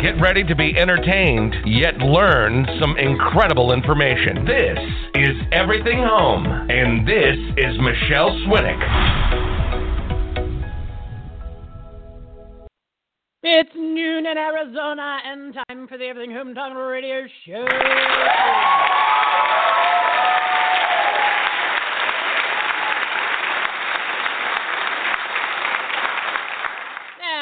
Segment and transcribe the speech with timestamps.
[0.00, 4.44] Get ready to be entertained, yet learn some incredible information.
[4.44, 4.78] This
[5.16, 8.78] is Everything Home, and this is Michele Swinick.
[13.42, 17.66] It's noon in Arizona and time for the Everything Home Talk Radio Show.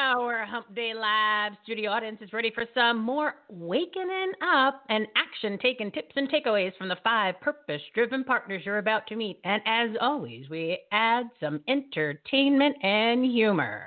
[0.09, 1.55] Now we're Hump Day Live.
[1.65, 6.71] Studio audience is ready for some more wakening up and action taking tips and takeaways
[6.77, 9.41] from the five purpose driven partners you're about to meet.
[9.43, 13.83] And as always, we add some entertainment and humor.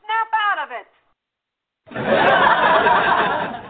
[0.00, 0.70] Snap out of
[3.52, 3.62] it.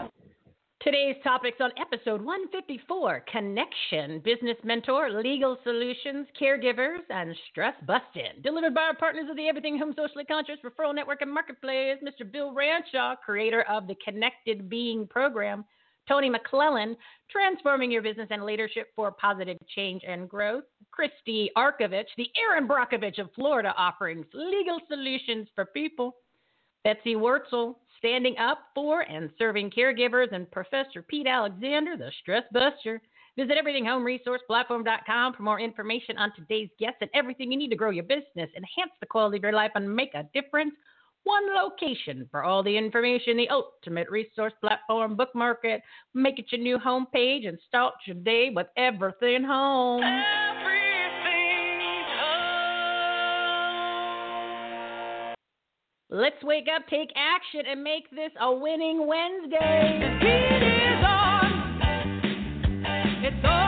[0.86, 8.40] Today's topics on episode 154 Connection, Business Mentor, Legal Solutions, Caregivers, and Stress Busting.
[8.44, 12.30] Delivered by our partners of the Everything Home Socially Conscious Referral Network and Marketplace, Mr.
[12.30, 15.64] Bill Ranshaw, creator of the Connected Being Program,
[16.06, 16.94] Toni McLelland,
[17.32, 23.18] Transforming Your Business and Leadership for Positive Change and Growth, Christie Arkovich, the Erin Brockovich
[23.18, 26.14] of Florida offerings, Legal Solutions for People,
[26.86, 33.02] Betsy Wurzel, standing up for and serving caregivers, and Professor Pete Alexander, the Stress Buster.
[33.36, 38.04] Visit everythinghomeresourceplatform.com for more information on today's guests and everything you need to grow your
[38.04, 40.74] business, enhance the quality of your life, and make a difference.
[41.24, 45.16] One location for all the information, the ultimate resource platform.
[45.16, 45.82] Bookmark it,
[46.14, 50.02] make it your new homepage, and start your day with everything home.
[56.08, 59.98] Let's wake up, take action, and make this a winning Wednesday.
[59.98, 61.46] The heat is on.
[63.24, 63.65] It's on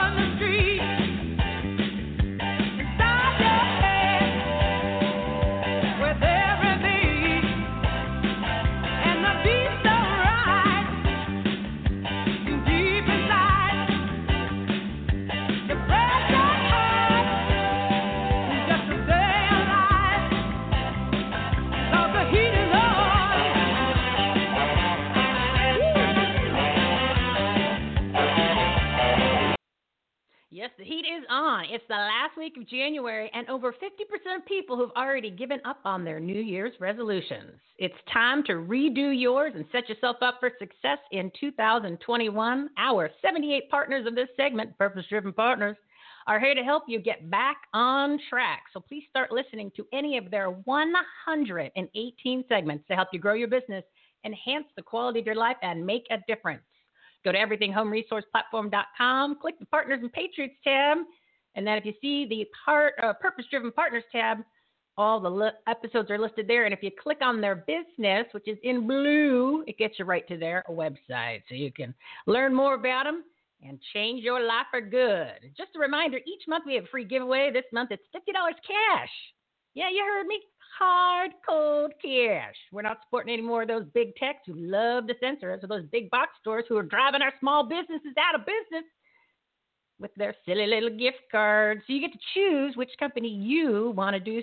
[30.59, 31.63] Yes, the heat is on.
[31.71, 35.79] It's the last week of January, and over 50% of people who've already given up
[35.85, 37.61] on their New Year's resolutions.
[37.77, 42.69] It's time to redo yours and set yourself up for success in 2021.
[42.77, 45.77] Our 78 partners of this segment, Purpose Driven Partners,
[46.27, 48.63] are here to help you get back on track.
[48.73, 53.47] So please start listening to any of their 118 segments to help you grow your
[53.47, 53.85] business,
[54.25, 56.63] enhance the quality of your life, and make a difference.
[57.23, 60.99] Go to everythinghomeresourceplatform.com, click the Partners and Patriots tab,
[61.55, 64.39] and then if you see the part, uh, Purpose Driven Partners tab,
[64.97, 66.65] all the li- episodes are listed there.
[66.65, 70.27] And if you click on their business, which is in blue, it gets you right
[70.27, 71.41] to their website.
[71.47, 71.93] So you can
[72.27, 73.23] learn more about them
[73.63, 75.51] and change your life for good.
[75.57, 77.49] Just a reminder each month we have a free giveaway.
[77.51, 79.09] This month it's $50 cash.
[79.73, 80.39] Yeah, you heard me.
[80.79, 82.55] Hard, cold cash.
[82.71, 85.67] We're not supporting any more of those big techs who love to censor us or
[85.67, 88.85] those big box stores who are driving our small businesses out of business
[89.99, 91.81] with their silly little gift cards.
[91.85, 94.41] So you get to choose which company you want to do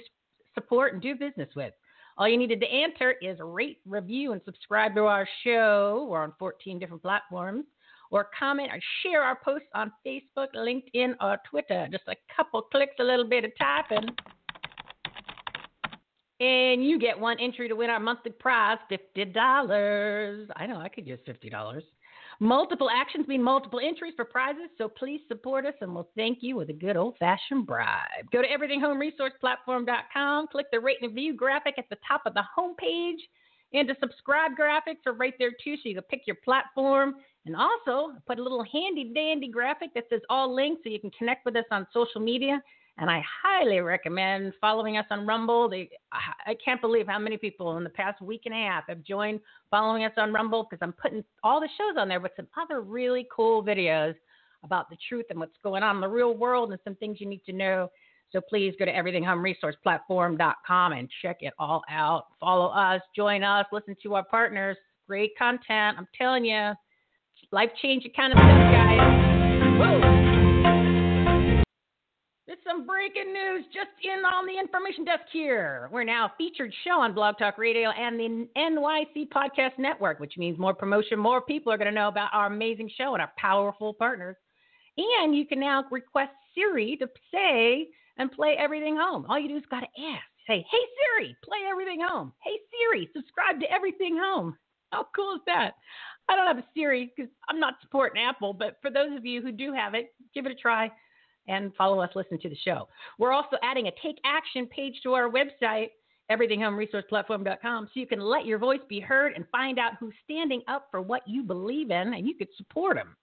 [0.55, 1.73] support and do business with.
[2.19, 6.07] All you needed to enter is rate, review, and subscribe to our show.
[6.11, 7.65] We're on 14 different platforms.
[8.11, 11.89] Or comment or share our posts on Facebook, LinkedIn, or Twitter.
[11.91, 14.09] Just a couple clicks, a little bit of typing.
[16.41, 20.49] And you get one entry to win our monthly prize, $50.
[20.57, 21.83] I know I could use $50.
[22.39, 26.57] Multiple actions mean multiple entries for prizes, so please support us and we'll thank you
[26.57, 28.31] with a good old fashioned bribe.
[28.31, 33.21] Go to everythinghomeresourceplatform.com, click the rate and view graphic at the top of the homepage,
[33.73, 37.15] and the subscribe graphics are right there too, so you can pick your platform.
[37.47, 41.13] And also, put a little handy dandy graphic that says all links so you can
[41.13, 42.63] connect with us on social media.
[42.99, 45.69] And I highly recommend following us on Rumble.
[45.69, 49.05] They, I can't believe how many people in the past week and a half have
[49.05, 49.41] joined
[49.71, 52.81] following us on Rumble because I'm putting all the shows on there with some other
[52.81, 54.15] really cool videos
[54.65, 57.27] about the truth and what's going on in the real world and some things you
[57.27, 57.91] need to know.
[58.33, 62.29] So please go to everythinghomeresourceplatform.com and check it all out.
[62.41, 64.79] Follow us, join us, listen to our partners.
[65.07, 65.99] Great content.
[65.99, 66.73] I'm telling you,
[67.53, 68.99] life changing kind of stuff, guys.
[69.79, 70.26] Woo!
[72.65, 75.89] Some breaking news just in on the information desk here.
[75.93, 80.59] We're now featured show on Blog Talk Radio and the NYC Podcast Network, which means
[80.59, 83.95] more promotion, more people are going to know about our amazing show and our powerful
[83.95, 84.37] partners.
[84.97, 87.89] And you can now request Siri to say
[88.19, 89.27] and play Everything Home.
[89.29, 90.25] All you do is got to ask.
[90.47, 90.85] Say, hey
[91.19, 92.33] Siri, play Everything Home.
[92.43, 94.57] Hey Siri, subscribe to Everything Home.
[94.93, 95.73] How cool is that?
[96.29, 99.43] I don't have a Siri because I'm not supporting Apple, but for those of you
[99.43, 100.91] who do have it, give it a try
[101.49, 102.89] and follow us, listen to the show.
[103.19, 105.91] We're also adding a take action page to our website,
[106.31, 110.89] everythinghomeresourceplatform.com, so you can let your voice be heard and find out who's standing up
[110.91, 113.17] for what you believe in, and you could support them.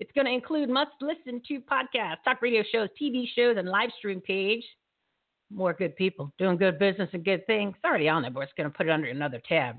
[0.00, 3.90] It's going to include must listen to podcasts, talk radio shows, TV shows, and live
[3.98, 4.64] stream page.
[5.52, 7.74] More good people doing good business and good things.
[7.76, 9.76] It's already on there, but it's going to put it under another tab.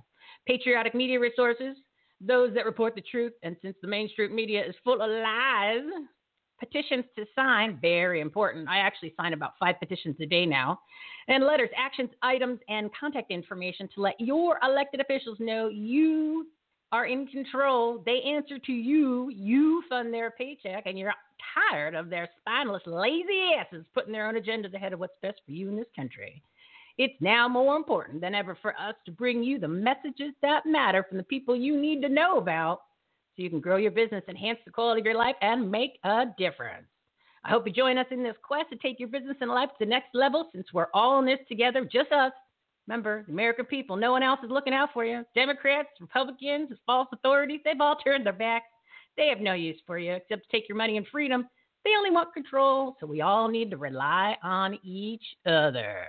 [0.48, 1.76] Patriotic media resources,
[2.22, 3.34] those that report the truth.
[3.44, 5.84] And since the mainstream media is full of lies,
[6.60, 8.68] petitions to sign, very important.
[8.70, 10.80] I actually sign about five petitions a day now.
[11.28, 16.48] And letters, actions, items, and contact information to let your elected officials know you
[16.92, 18.02] are in control.
[18.06, 19.30] They answer to you.
[19.30, 21.14] You fund their paycheck, and you're
[21.54, 25.52] tired of their spineless, lazy asses putting their own agendas ahead of what's best for
[25.52, 26.42] you in this country.
[26.98, 31.06] It's now more important than ever for us to bring you the messages that matter
[31.08, 32.84] from the people you need to know about
[33.36, 36.26] so you can grow your business, enhance the quality of your life, and make a
[36.38, 36.88] difference.
[37.44, 39.76] I hope you join us in this quest to take your business and life to
[39.80, 42.32] the next level since we're all in this together, just us.
[42.88, 45.24] Remember, the American people, no one else is looking out for you.
[45.36, 48.66] Democrats, Republicans, false authorities, they've all turned their backs.
[49.18, 51.48] They have no use for you except to take your money and freedom.
[51.84, 56.06] They only want control, so we all need to rely on each other.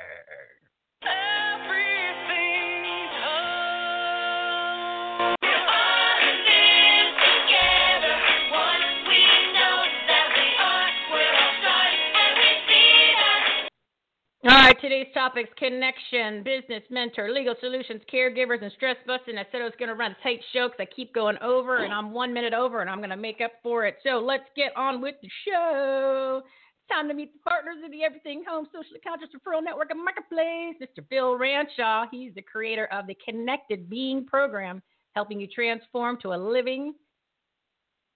[14.49, 19.37] All right, today's topics connection, business, mentor, legal solutions, caregivers, and stress busting.
[19.37, 21.79] I said I was going to run a tight show because I keep going over,
[21.79, 23.97] and I'm one minute over, and I'm going to make up for it.
[24.05, 26.43] So let's get on with the show.
[26.45, 29.99] It's time to meet the partners of the Everything Home Socially Conscious Referral Network and
[29.99, 30.77] Marketplace.
[30.81, 31.05] Mr.
[31.11, 34.81] Bill Ranshaw, he's the creator of the Connected Being program,
[35.17, 36.95] helping you transform to a living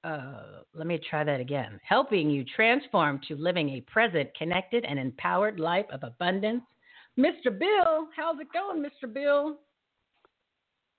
[0.04, 1.78] uh, let me try that again.
[1.82, 6.62] Helping you transform to living a present, connected, and empowered life of abundance.
[7.18, 7.56] Mr.
[7.56, 9.12] Bill, how's it going, Mr.
[9.12, 9.56] Bill?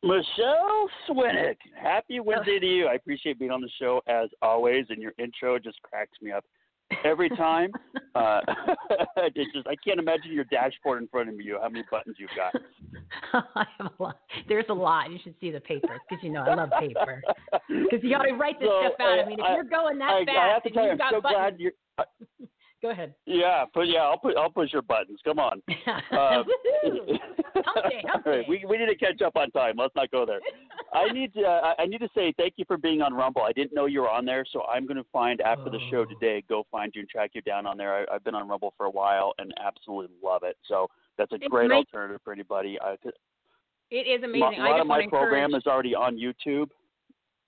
[0.03, 2.88] Michele Swinick, happy Wednesday to you.
[2.88, 6.43] I appreciate being on the show as always, and your intro just cracks me up
[7.03, 7.71] every time.
[8.15, 8.41] uh,
[9.17, 11.57] it's just I can't imagine your dashboard in front of you.
[11.62, 12.53] How many buttons you've got?
[13.55, 14.19] I have a lot.
[14.48, 15.12] There's a lot.
[15.12, 17.21] You should see the paper because you know I love paper.
[17.67, 19.19] Because you got to write this so, stuff out.
[19.19, 20.98] I mean, if I, you're going that I, fast, I have to tell you, I'm
[21.12, 21.71] so buttons, glad you're.
[22.81, 23.13] Go ahead.
[23.27, 25.19] Yeah, but yeah, I'll put I'll push your buttons.
[25.23, 25.61] Come on.
[26.11, 26.43] Uh,
[27.65, 29.75] hump all right, we we need to catch up on time.
[29.77, 30.39] Let's not go there.
[30.93, 33.43] I need to uh, I need to say thank you for being on Rumble.
[33.43, 36.00] I didn't know you were on there, so I'm going to find after the show
[36.01, 36.05] Oh.
[36.05, 36.43] today.
[36.50, 37.93] Go find you and track you down on there.
[38.09, 40.57] I, I've been on Rumble for a while and absolutely love it.
[40.67, 41.77] So that's a It's great great.
[41.77, 42.77] alternative for anybody.
[42.81, 42.95] I,
[43.91, 44.41] It is a amazing.
[44.41, 45.61] lot I just of my want program encourage.
[45.63, 46.69] is already on YouTube.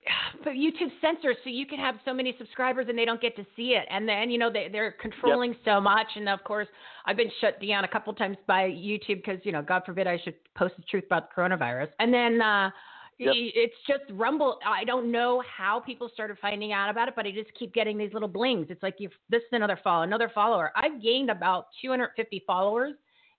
[0.44, 3.46] But YouTube censors, so you can have so many subscribers and they don't get to
[3.56, 3.86] see it.
[3.90, 6.08] And then, you know, they, they're controlling so much.
[6.16, 6.68] And of course,
[7.06, 10.20] I've been shut down a couple times by YouTube because, you know, God forbid I
[10.22, 11.90] should post the truth about the coronavirus.
[12.00, 12.72] And then, uh,
[13.20, 13.34] Yep.
[13.36, 14.60] It's just Rumble.
[14.66, 17.98] I don't know how people started finding out about it, but I just keep getting
[17.98, 18.68] these little blings.
[18.70, 20.72] It's like you've this is another follow, another follower.
[20.76, 22.94] I've gained about 250 followers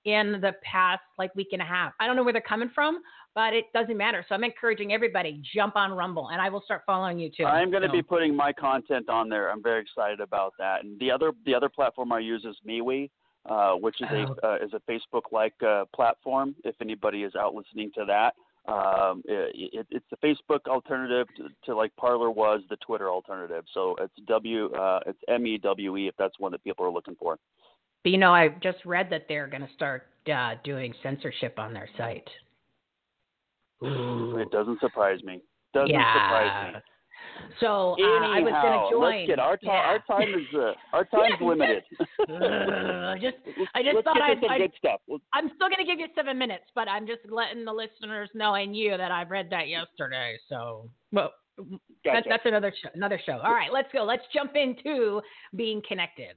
[0.04, 1.92] in the past like week and a half.
[1.98, 3.00] I don't know where they're coming from,
[3.34, 4.24] but it doesn't matter.
[4.28, 7.44] So I'm encouraging everybody jump on Rumble, and I will start following you too.
[7.44, 9.50] I'm going to So- be putting my content on there.
[9.50, 10.84] I'm very excited about that.
[10.84, 13.10] And the other the other platform I use is MeWe.
[13.46, 14.36] uh, which is Oh.
[14.42, 16.54] a uh, is a Facebook like uh, platform.
[16.64, 18.34] If anybody is out listening to that,
[18.72, 23.64] um, it, it, it's the Facebook alternative to, to like Parler was the Twitter alternative.
[23.74, 26.90] So it's W uh, it's M E W E if that's one that people are
[26.90, 27.36] looking for.
[28.02, 31.74] But you know, I just read that they're going to start uh, doing censorship on
[31.74, 32.28] their site.
[33.84, 35.40] It doesn't surprise me.
[35.72, 36.12] Doesn't yeah.
[36.12, 36.80] surprise me.
[37.60, 39.16] So uh, I was going to join.
[39.16, 39.66] let's get our time.
[39.66, 39.72] yeah.
[39.72, 41.82] Our time is uh, our time's limited.
[42.00, 43.36] Ugh, just,
[43.74, 45.00] I just let's thought I'd, some I'd good stuff.
[45.08, 48.30] Let's- I'm still going to give you seven minutes, but I'm just letting the listeners
[48.34, 50.36] know and you that I've read that yesterday.
[50.48, 51.32] So, well,
[52.04, 53.38] that, that's another show, another show.
[53.42, 54.04] All right, let's go.
[54.04, 55.20] Let's jump into
[55.56, 56.34] being connected.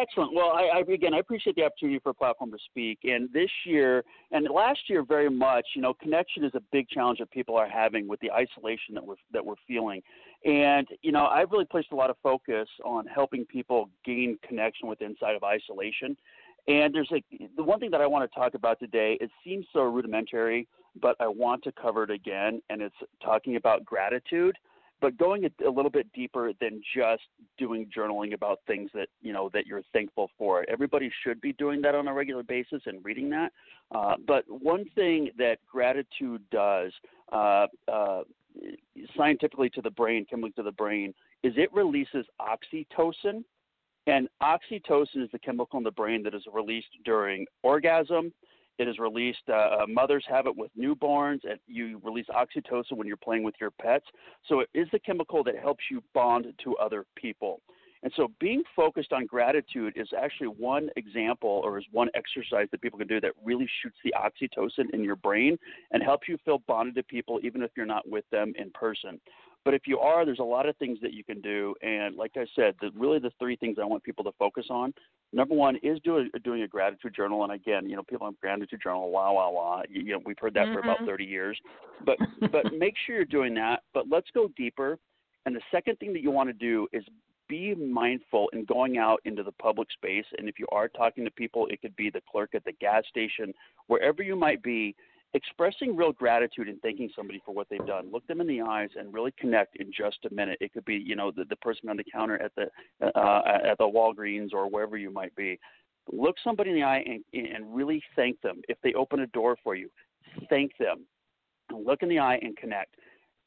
[0.00, 0.32] Excellent.
[0.34, 3.00] Well, I, I again, I appreciate the opportunity for a platform to speak.
[3.04, 7.18] And this year and last year, very much, you know, connection is a big challenge
[7.18, 10.02] that people are having with the isolation that we're that we're feeling.
[10.44, 14.88] And you know, I've really placed a lot of focus on helping people gain connection
[14.88, 16.16] with inside of isolation.
[16.66, 17.22] And there's a
[17.56, 19.18] the one thing that I want to talk about today.
[19.20, 20.66] It seems so rudimentary,
[21.00, 24.56] but I want to cover it again, and it's talking about gratitude
[25.00, 27.22] but going a, a little bit deeper than just
[27.58, 30.64] doing journaling about things that you know that you're thankful for.
[30.68, 33.52] Everybody should be doing that on a regular basis and reading that.
[33.94, 36.92] Uh, but one thing that gratitude does,
[37.32, 38.22] uh, uh,
[39.16, 43.44] scientifically to the brain, chemically to the brain, is it releases oxytocin.
[44.06, 48.32] And oxytocin is the chemical in the brain that is released during orgasm,
[48.78, 49.42] it is released.
[49.48, 49.52] Uh,
[49.82, 53.70] uh, mothers have it with newborns, and you release oxytocin when you're playing with your
[53.70, 54.06] pets.
[54.48, 57.60] So it is the chemical that helps you bond to other people.
[58.04, 62.82] And so being focused on gratitude is actually one example or is one exercise that
[62.82, 65.56] people can do that really shoots the oxytocin in your brain
[65.90, 69.18] and helps you feel bonded to people even if you're not with them in person.
[69.64, 71.74] But if you are, there's a lot of things that you can do.
[71.82, 74.92] And like I said, the, really the three things I want people to focus on.
[75.32, 77.42] Number one is doing doing a gratitude journal.
[77.44, 79.82] And again, you know, people have gratitude journal, wow, wow, wow.
[79.88, 81.06] You, you know, we've heard that for about Mhm.
[81.06, 81.58] 30 years.
[82.04, 82.18] But
[82.52, 83.82] but make sure you're doing that.
[83.94, 84.98] But let's go deeper.
[85.46, 87.04] And the second thing that you want to do is
[87.48, 90.24] be mindful in going out into the public space.
[90.38, 93.04] And if you are talking to people, it could be the clerk at the gas
[93.08, 93.52] station,
[93.86, 94.94] wherever you might be,
[95.34, 98.10] expressing real gratitude and thanking somebody for what they've done.
[98.10, 100.58] Look them in the eyes and really connect in just a minute.
[100.60, 102.70] It could be, you know, the, the person on the counter at the
[103.06, 105.58] uh, at the Walgreens or wherever you might be.
[106.10, 108.60] Look somebody in the eye and, and really thank them.
[108.68, 109.90] If they open a door for you,
[110.48, 111.04] thank them.
[111.72, 112.94] Look in the eye and connect.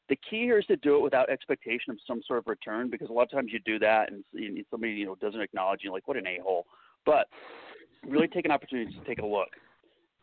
[0.08, 3.10] The key here is to do it without expectation of some sort of return, because
[3.10, 4.24] a lot of times you do that and
[4.70, 6.66] somebody you know doesn't acknowledge you, like what an a hole.
[7.06, 7.28] But
[8.06, 9.48] really take an opportunity to take a look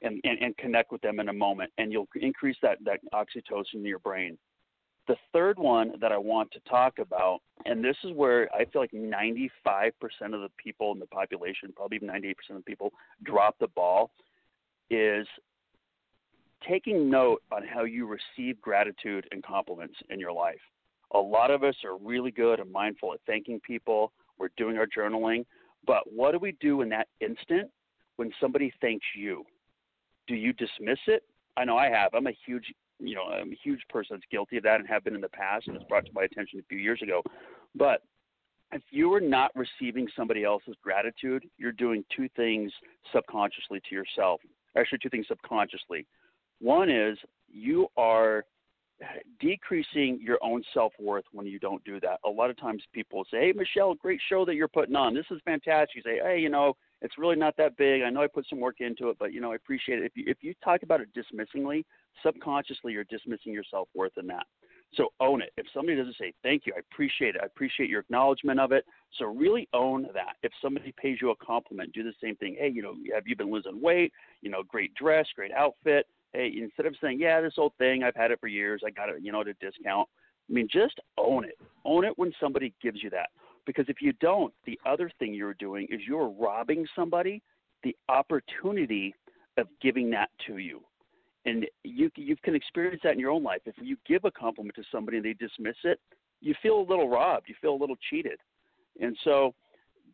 [0.05, 3.75] and, and, and connect with them in a moment, and you'll increase that, that oxytocin
[3.75, 4.37] in your brain.
[5.07, 8.81] The third one that I want to talk about, and this is where I feel
[8.81, 9.91] like 95%
[10.23, 12.91] of the people in the population, probably even 98% of the people,
[13.23, 14.11] drop the ball,
[14.89, 15.27] is
[16.67, 20.61] taking note on how you receive gratitude and compliments in your life.
[21.13, 24.11] A lot of us are really good and mindful at thanking people.
[24.39, 25.45] We're doing our journaling.
[25.85, 27.69] But what do we do in that instant
[28.15, 29.45] when somebody thanks you?
[30.27, 31.23] Do you dismiss it?
[31.57, 32.13] I know I have.
[32.13, 35.03] I'm a huge, you know, I'm a huge person that's guilty of that and have
[35.03, 37.21] been in the past, and it's brought to my attention a few years ago.
[37.75, 38.01] But
[38.71, 42.71] if you are not receiving somebody else's gratitude, you're doing two things
[43.13, 44.41] subconsciously to yourself.
[44.77, 46.05] Actually, two things subconsciously.
[46.59, 47.17] One is
[47.47, 48.43] you are
[49.39, 52.19] decreasing your own self worth when you don't do that.
[52.25, 55.13] A lot of times people say, Hey, Michele, great show that you're putting on.
[55.13, 55.95] This is fantastic.
[55.95, 58.01] You say, Hey, you know, it's really not that big.
[58.01, 60.05] I know I put some work into it, but you know, I appreciate it.
[60.05, 61.85] If you if you talk about it dismissingly,
[62.23, 64.45] subconsciously you're dismissing your self worth in that.
[64.93, 65.51] So own it.
[65.57, 67.41] If somebody doesn't say thank you, I appreciate it.
[67.41, 68.85] I appreciate your acknowledgement of it.
[69.17, 70.35] So really own that.
[70.41, 72.55] If somebody pays you a compliment, do the same thing.
[72.57, 74.13] Hey, you know, have you been losing weight?
[74.41, 76.07] You know, great dress, great outfit.
[76.33, 78.81] Hey, instead of saying, yeah, this old thing, I've had it for years.
[78.85, 80.07] I got it, you know, at a discount.
[80.49, 81.57] I mean, just own it.
[81.83, 83.29] Own it when somebody gives you that.
[83.65, 87.41] Because if you don't, the other thing you're doing is you're robbing somebody
[87.83, 89.13] the opportunity
[89.57, 90.81] of giving that to you.
[91.45, 93.61] And you you can experience that in your own life.
[93.65, 95.99] If you give a compliment to somebody and they dismiss it,
[96.41, 97.47] you feel a little robbed.
[97.47, 98.39] You feel a little cheated.
[98.99, 99.53] And so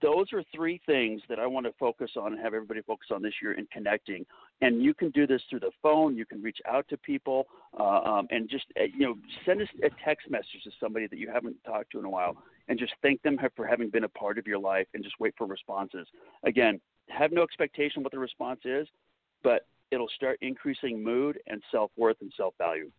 [0.02, 3.22] those are three things that I want to focus on and have everybody focus on
[3.22, 4.26] this year in connecting.
[4.62, 6.18] And you can do this through the phone.
[6.18, 7.48] You can reach out to people
[7.80, 9.16] uh, um, and just uh, you know
[9.46, 12.36] send us a text message to somebody that you haven't talked to in a while,
[12.72, 15.34] and just thank them for having been a part of your life, and just wait
[15.38, 16.08] for responses.
[16.46, 18.88] Again, have no expectation what the response is,
[19.44, 22.90] but it'll start increasing mood and self worth and self value.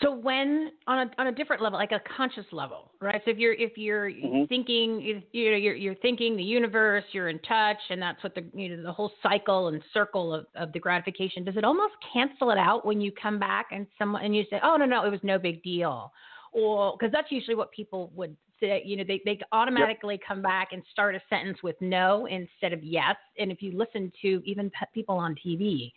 [0.00, 3.20] So when on a on a different level, like a conscious level, right?
[3.26, 4.48] So if you're if you're Mhm.
[4.48, 8.46] thinking, you know, you're you're thinking the universe, you're in touch, and that's what the
[8.54, 11.44] you know the whole cycle and circle of, of the gratification.
[11.44, 14.58] Does it almost cancel it out when you come back and someone and you say,
[14.62, 16.12] oh no no, it was no big deal,
[16.52, 18.82] or because that's usually what people would say.
[18.84, 22.82] You know, they they automatically come back and start a sentence with no instead of
[22.82, 23.16] yes.
[23.38, 25.92] And if you listen to even pe- people on TV,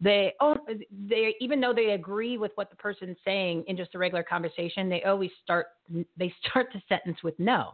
[0.00, 0.56] they oh
[1.08, 4.88] they even though they agree with what the person's saying in just a regular conversation
[4.88, 5.68] they always start
[6.16, 7.72] they start the sentence with no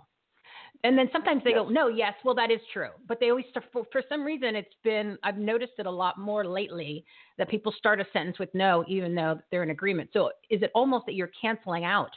[0.84, 3.66] and then sometimes they go no yes well that is true but they always start
[3.72, 7.04] for, for some reason it's been i've noticed it a lot more lately
[7.36, 10.70] that people start a sentence with no even though they're in agreement so is it
[10.74, 12.10] almost that you're canceling out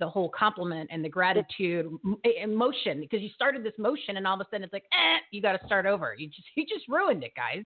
[0.00, 1.86] the whole compliment and the gratitude
[2.42, 5.40] emotion because you started this motion and all of a sudden it's like eh, you
[5.40, 7.62] got to start over you just you just ruined it guys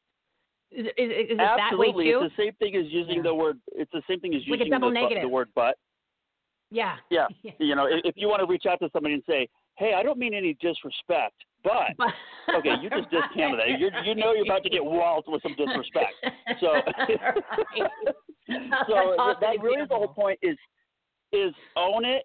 [0.74, 2.20] is, is, is it that way Absolutely, too?
[2.22, 3.22] it's the same thing as using Yeah.
[3.22, 3.60] the word.
[3.72, 5.76] It's the same thing as Like using double the, the word "but."
[6.70, 6.96] Yeah.
[7.10, 10.02] Yeah, you know, if, you want to reach out to somebody and say, "Hey, I
[10.02, 12.12] don't mean any disrespect, but," But,
[12.56, 13.78] okay, you just discounted that.
[13.78, 16.14] You you know you're about to get walled with some disrespect.
[16.60, 16.80] So,
[18.88, 20.38] so that really is the whole point.
[20.42, 20.56] Is
[21.34, 22.24] is own it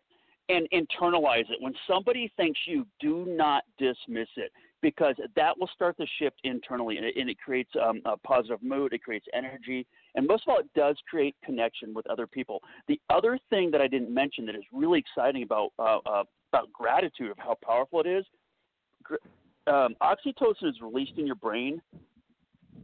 [0.49, 1.57] and internalize it.
[1.59, 4.51] When somebody thinks you, do not dismiss it
[4.81, 8.63] because that will start the shift internally and it, and it creates um, a positive
[8.63, 9.85] mood, it creates energy,
[10.15, 12.61] and most of all, it does create connection with other people.
[12.87, 16.71] The other thing that I didn't mention that is really exciting about uh, uh, about
[16.73, 18.25] gratitude of how powerful it is.
[19.67, 21.81] Um, oxytocin is released in your brain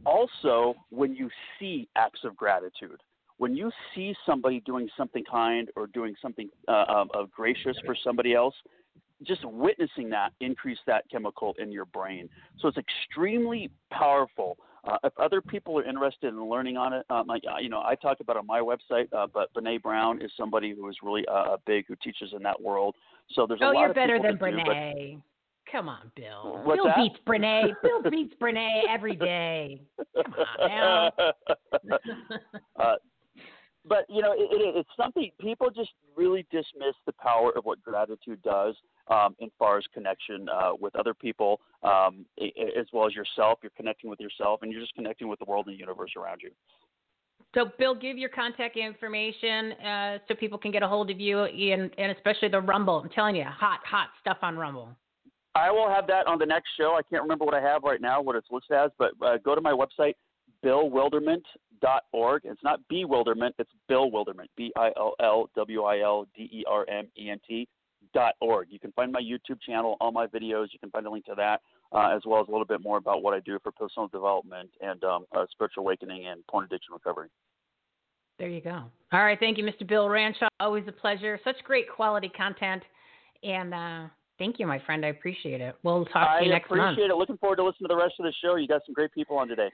[0.04, 1.28] also when you
[1.58, 3.00] see acts of gratitude
[3.38, 7.96] when you see somebody doing something kind or doing something uh, um, uh, gracious for
[8.02, 8.54] somebody else,
[9.22, 12.28] just witnessing that increase that chemical in your brain.
[12.60, 14.58] So it's extremely powerful.
[14.84, 17.80] Uh, if other people are interested in learning on it, um, like, uh, you know,
[17.80, 20.96] I talk about it on my website, uh, but Brene Brown is somebody who is
[21.02, 22.94] really uh, big who teaches in that world.
[23.32, 25.22] So there's a oh, you're better than that do, Brene.
[25.70, 26.60] Come on, Bill.
[26.62, 26.96] What's Bill that?
[26.96, 27.72] beats Brene.
[27.82, 29.80] Bill beats Brene every day.
[30.14, 31.12] Come on
[32.78, 32.96] now.
[33.88, 37.82] but you know, it, it, it's something people just really dismiss the power of what
[37.82, 38.74] gratitude does,
[39.08, 43.58] um, in far as connection uh, with other people, um, as well as yourself.
[43.62, 46.40] You're connecting with yourself, and you're just connecting with the world and the universe around
[46.42, 46.50] you.
[47.54, 51.44] So, Bill, give your contact information uh, so people can get a hold of you,
[51.44, 53.00] and, and especially the Rumble.
[53.02, 54.90] I'm telling you, hot, hot stuff on Rumble.
[55.54, 56.98] I will have that on the next show.
[56.98, 59.54] I can't remember what I have right now, what it's listed as, but uh, go
[59.54, 60.12] to my website,
[60.64, 62.42] billwilderment.org.
[62.44, 66.64] It's not bewilderment, it's Bill Wilderment, B I L L W I L D E
[66.68, 67.68] R M E N T
[68.14, 68.68] dot org.
[68.70, 70.68] You can find my YouTube channel, all my videos.
[70.72, 71.60] You can find a link to that,
[71.92, 74.70] uh, as well as a little bit more about what I do for personal development
[74.80, 77.28] and um, uh, spiritual awakening and porn addiction recovery.
[78.38, 78.82] There you go.
[79.12, 79.38] All right.
[79.38, 79.86] Thank you, Mr.
[79.86, 80.48] Bill Ranshaw.
[80.60, 81.40] Always a pleasure.
[81.44, 82.82] Such great quality content.
[83.42, 85.04] And uh, thank you, my friend.
[85.04, 85.74] I appreciate it.
[85.82, 86.80] We'll talk I to you next week.
[86.80, 87.16] appreciate it.
[87.16, 88.56] Looking forward to listening to the rest of the show.
[88.56, 89.70] You got some great people on today.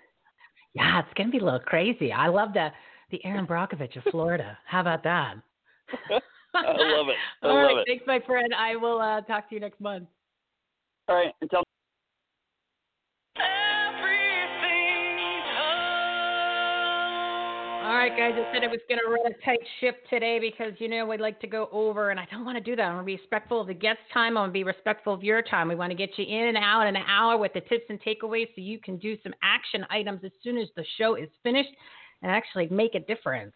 [0.75, 2.13] Yeah, it's going to be a little crazy.
[2.13, 2.69] I love the,
[3.11, 4.59] the Erin Brockovich of Florida.
[4.67, 5.35] How about that?
[6.55, 7.17] I love it.
[7.43, 7.77] I All love right.
[7.79, 7.85] it.
[7.87, 8.53] Thanks, my friend.
[8.57, 10.09] I will uh, talk to you next month.
[11.09, 11.33] All right.
[11.41, 11.63] Until
[18.03, 18.33] right, guys.
[18.35, 21.21] I said I was going to run a tight ship today because, you know, we'd
[21.21, 22.83] like to go over, and I don't want to do that.
[22.83, 24.37] I want to be respectful of the guest time.
[24.37, 25.69] I want to be respectful of your time.
[25.69, 28.01] We want to get you in and out in an hour with the tips and
[28.03, 31.71] takeaways so you can do some action items as soon as the show is finished
[32.23, 33.53] and actually make a difference.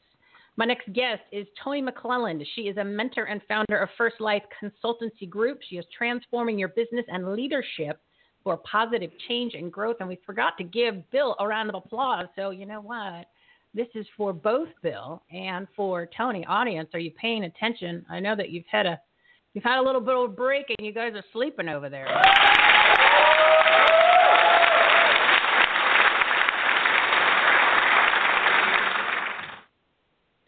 [0.56, 2.44] My next guest is Toni McLelland.
[2.54, 5.58] She is a mentor and founder of First Life Consultancy Group.
[5.68, 8.00] She is transforming your business and leadership
[8.44, 9.96] for positive change and growth.
[9.98, 12.26] And we forgot to give Bill a round of applause.
[12.36, 13.26] So, you know what?
[13.76, 16.46] This is for both Bill and for Toni.
[16.46, 18.06] Audience, are you paying attention?
[18.08, 18.98] I know that you've had a
[19.52, 22.06] you've had a little bit of a break and you guys are sleeping over there.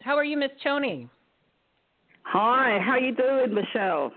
[0.01, 1.07] How are you, Miss Toni?
[2.23, 4.11] Hi, how you doing, Michele?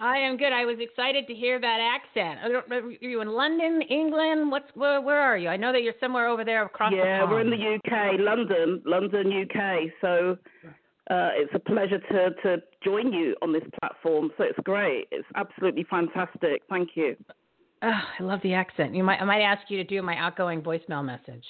[0.00, 0.52] I am good.
[0.52, 2.40] I was excited to hear that accent.
[2.42, 4.50] I don't- Are you in London, England?
[4.50, 5.48] What's where, where are you?
[5.48, 8.18] I know that you're somewhere over there across the yeah, the we're in the UK,
[8.18, 9.90] London, London, UK.
[10.00, 10.38] So
[11.10, 14.30] uh, it's a pleasure to to join you on this platform.
[14.38, 15.06] So it's great.
[15.10, 16.62] It's absolutely fantastic.
[16.70, 17.16] Thank you.
[17.82, 18.94] Oh, I love the accent.
[18.94, 21.44] You might I might ask you to do my outgoing voicemail message.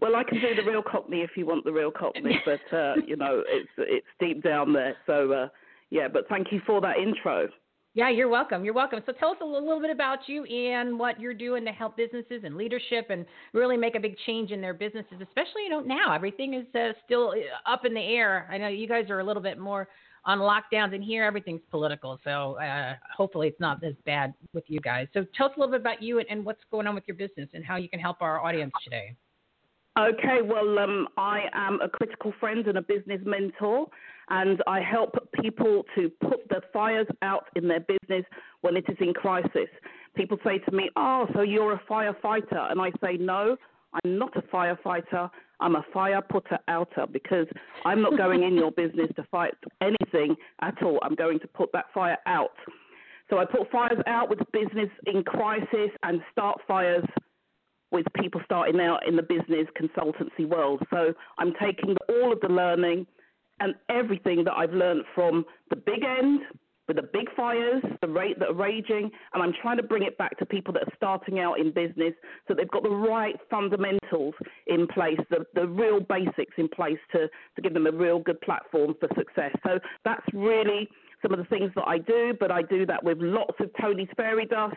[0.00, 2.94] Well, I can do the real Cockney if you want the real Cockney, but uh,
[3.06, 4.96] you know it's it's deep down there.
[5.06, 5.48] So uh,
[5.92, 7.48] yeah, but thank you for that intro.
[7.92, 8.64] Yeah, you're welcome.
[8.64, 9.00] You're welcome.
[9.04, 12.40] So tell us a little bit about you and what you're doing to help businesses
[12.44, 16.14] and leadership and really make a big change in their businesses, especially you know now
[16.14, 18.48] everything is uh, still uh, up in the air.
[18.50, 19.86] I know you guys are a little bit more
[20.24, 22.18] on lockdowns, and here everything's political.
[22.24, 25.08] So uh, hopefully it's not as bad with you guys.
[25.12, 27.18] So tell us a little bit about you and, and what's going on with your
[27.18, 29.14] business and how you can help our audience today.
[29.98, 33.88] Okay, well, um, I am a critical friend and a business mentor,
[34.32, 38.24] and I help people to put the fires out in their business
[38.62, 39.68] when it is in crisis.
[40.16, 42.70] People say to me, Oh, so you're a firefighter?
[42.70, 43.56] And I say, No,
[43.92, 45.30] I'm not a firefighter.
[45.60, 47.46] I'm a fire putter outer because
[47.84, 50.98] I'm not going in your business to fight anything at all.
[51.02, 52.56] I'm going to put that fire out.
[53.28, 57.04] So I put fires out with business in crisis and start fires
[57.90, 60.82] with people starting out in the business consultancy world.
[60.90, 63.06] So I'm taking all of the learning
[63.62, 66.40] and everything that I've learned from the big end
[66.88, 70.18] with the big fires, the rate that are raging, and I'm trying to bring it
[70.18, 72.12] back to people that are starting out in business
[72.48, 74.34] so they've got the right fundamentals
[74.66, 78.40] in place, the, the real basics in place to, to give them a real good
[78.40, 79.52] platform for success.
[79.64, 80.88] So that's really
[81.22, 84.10] some of the things that I do, but I do that with lots of Toni's
[84.16, 84.74] Fairy Dust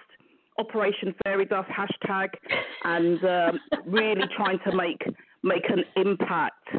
[0.59, 2.29] Operation Fairy Dust hashtag,
[2.83, 5.01] and um, really trying to make
[5.43, 6.69] make an impact.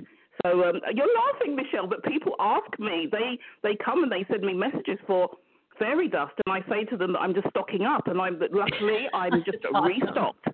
[0.44, 3.08] So um, you're laughing, Michele, but people ask me.
[3.10, 5.30] They they come and they send me messages for
[5.78, 9.06] fairy dust, and I say to them that I'm just stocking up, and I'm luckily
[9.14, 9.84] I'm just awesome.
[9.84, 10.46] restocked.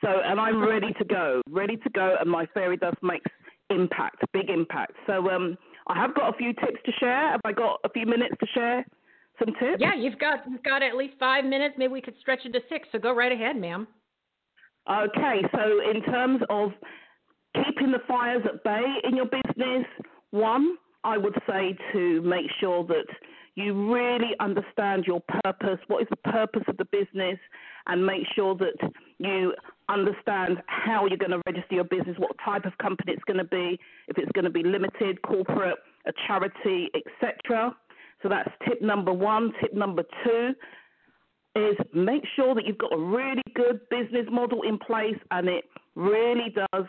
[0.00, 3.30] So and I'm ready to go, ready to go, and my fairy dust makes
[3.70, 4.92] impact, big impact.
[5.06, 7.32] So um, I have got a few tips to share.
[7.32, 8.84] Have I got a few minutes to share?
[9.38, 9.80] some tips?
[9.80, 11.74] Yeah, you've got you've got at least five minutes.
[11.78, 12.88] Maybe we could stretch it to six.
[12.92, 13.86] So go right ahead, ma'am.
[14.88, 16.70] Okay, so in terms of
[17.64, 19.86] keeping the fires at bay in your business,
[20.30, 23.06] one, I would say to make sure that
[23.54, 25.78] you really understand your purpose.
[25.86, 27.38] What is the purpose of the business?
[27.86, 28.74] And make sure that
[29.18, 29.54] you
[29.88, 33.44] understand how you're going to register your business, what type of company it's going to
[33.44, 37.74] be, if it's going to be limited, corporate, a charity, etc.
[38.22, 39.52] So that's tip number one.
[39.60, 40.52] Tip number two
[41.54, 45.64] is make sure that you've got a really good business model in place and it
[45.94, 46.84] really does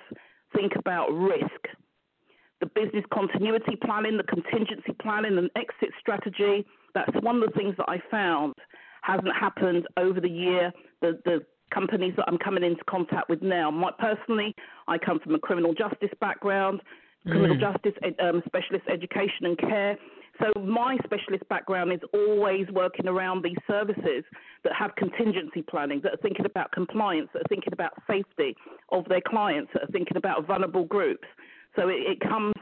[0.56, 1.62] think about risk.
[2.60, 6.66] The business continuity planning, the contingency planning, and exit strategy.
[6.96, 8.54] That's one of the things that I found
[9.04, 10.72] hasn't happened over the year.
[11.02, 13.70] The, the companies that I'm coming into contact with now.
[13.70, 14.56] My, personally,
[14.88, 16.82] I come from a criminal justice background,
[17.26, 17.60] criminal mm.
[17.60, 19.98] justice um, specialist education and care.
[20.40, 24.24] So my specialist background is always working around these services
[24.64, 28.56] that have contingency planning, that are thinking about compliance, that are thinking about safety
[28.92, 31.28] of their clients, that are thinking about vulnerable groups.
[31.76, 32.54] So it, it comes,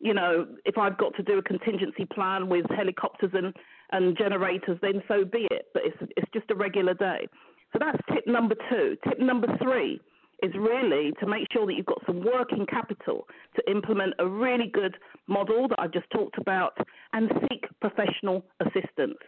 [0.00, 3.54] you know, if I've got to do a contingency plan with helicopters and,
[3.92, 5.68] and generators, then so be it.
[5.72, 7.28] But it's, it's just a regular day.
[7.72, 8.96] So that's tip number two.
[9.08, 10.00] Tip number three
[10.42, 13.26] is really to make sure that you've got some working capital
[13.56, 14.96] to implement a really good
[15.28, 16.76] model that I've just talked about
[17.12, 19.18] and seek professional assistance.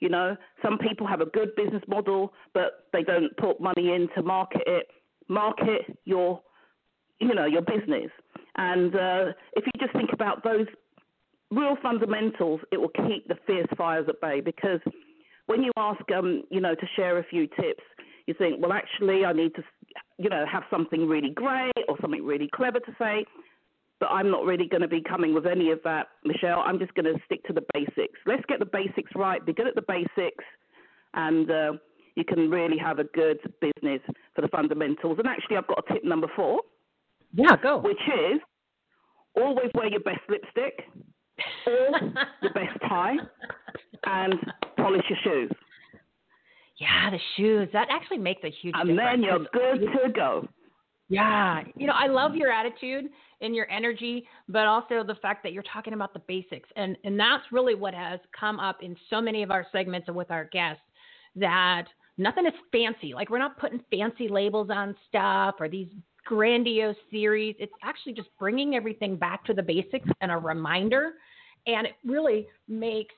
[0.00, 4.08] You know, some people have a good business model, but they don't put money in
[4.14, 4.88] to market it.
[5.28, 6.40] Market your,
[7.20, 8.10] you know, your business.
[8.56, 10.66] And uh, if you just think about those
[11.50, 14.40] real fundamentals, it will keep the fierce fires at bay.
[14.40, 14.80] Because
[15.46, 17.82] when you ask, um, you know, to share a few tips,
[18.26, 19.62] you think, well, actually, I need to
[20.18, 23.24] you know, have something really great or something really clever to say.
[23.98, 26.62] But I'm not really going to be coming with any of that, Michele.
[26.64, 28.18] I'm just going to stick to the basics.
[28.26, 30.44] Let's get the basics right, be good at the basics,
[31.14, 31.72] and uh,
[32.14, 34.00] you can really have a good business
[34.34, 35.18] for the fundamentals.
[35.18, 36.60] And actually, I've got a tip number four.
[37.32, 37.78] Yeah, go.
[37.78, 38.40] Which is
[39.34, 40.84] always wear your best lipstick,
[41.66, 42.00] or
[42.42, 43.16] your best tie,
[44.04, 44.34] and
[44.76, 45.52] polish your shoes.
[46.78, 47.68] Yeah, the shoes.
[47.72, 49.10] That actually makes a huge and difference.
[49.14, 50.48] And then you're good to go.
[51.08, 51.62] Yeah.
[51.76, 53.06] You know, I love your attitude
[53.40, 56.68] and your energy, but also the fact that you're talking about the basics.
[56.76, 60.16] And and that's really what has come up in so many of our segments and
[60.16, 60.82] with our guests
[61.36, 61.84] that
[62.18, 63.14] nothing is fancy.
[63.14, 65.88] Like we're not putting fancy labels on stuff or these
[66.24, 67.54] grandiose theories.
[67.58, 71.12] It's actually just bringing everything back to the basics and a reminder.
[71.66, 73.14] And it really makes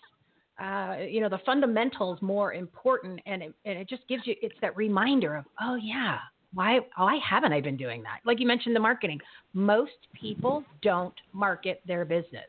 [0.62, 4.54] uh, you know the fundamentals more important and it, and it just gives you it's
[4.60, 6.18] that reminder of oh yeah
[6.54, 8.20] why why haven't i been doing that?
[8.24, 9.20] Like you mentioned the marketing.
[9.52, 12.48] Most people don't market their business.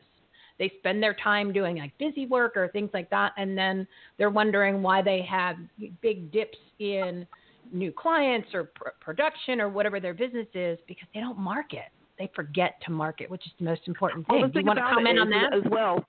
[0.58, 3.86] They spend their time doing like busy work or things like that and then
[4.18, 5.56] they're wondering why they have
[6.02, 7.26] big dips in
[7.72, 11.90] new clients or pr- production or whatever their business is because they don't market.
[12.18, 14.40] They forget to market which is the most important thing.
[14.40, 15.54] Well, do you want to comment on that?
[15.54, 16.04] as well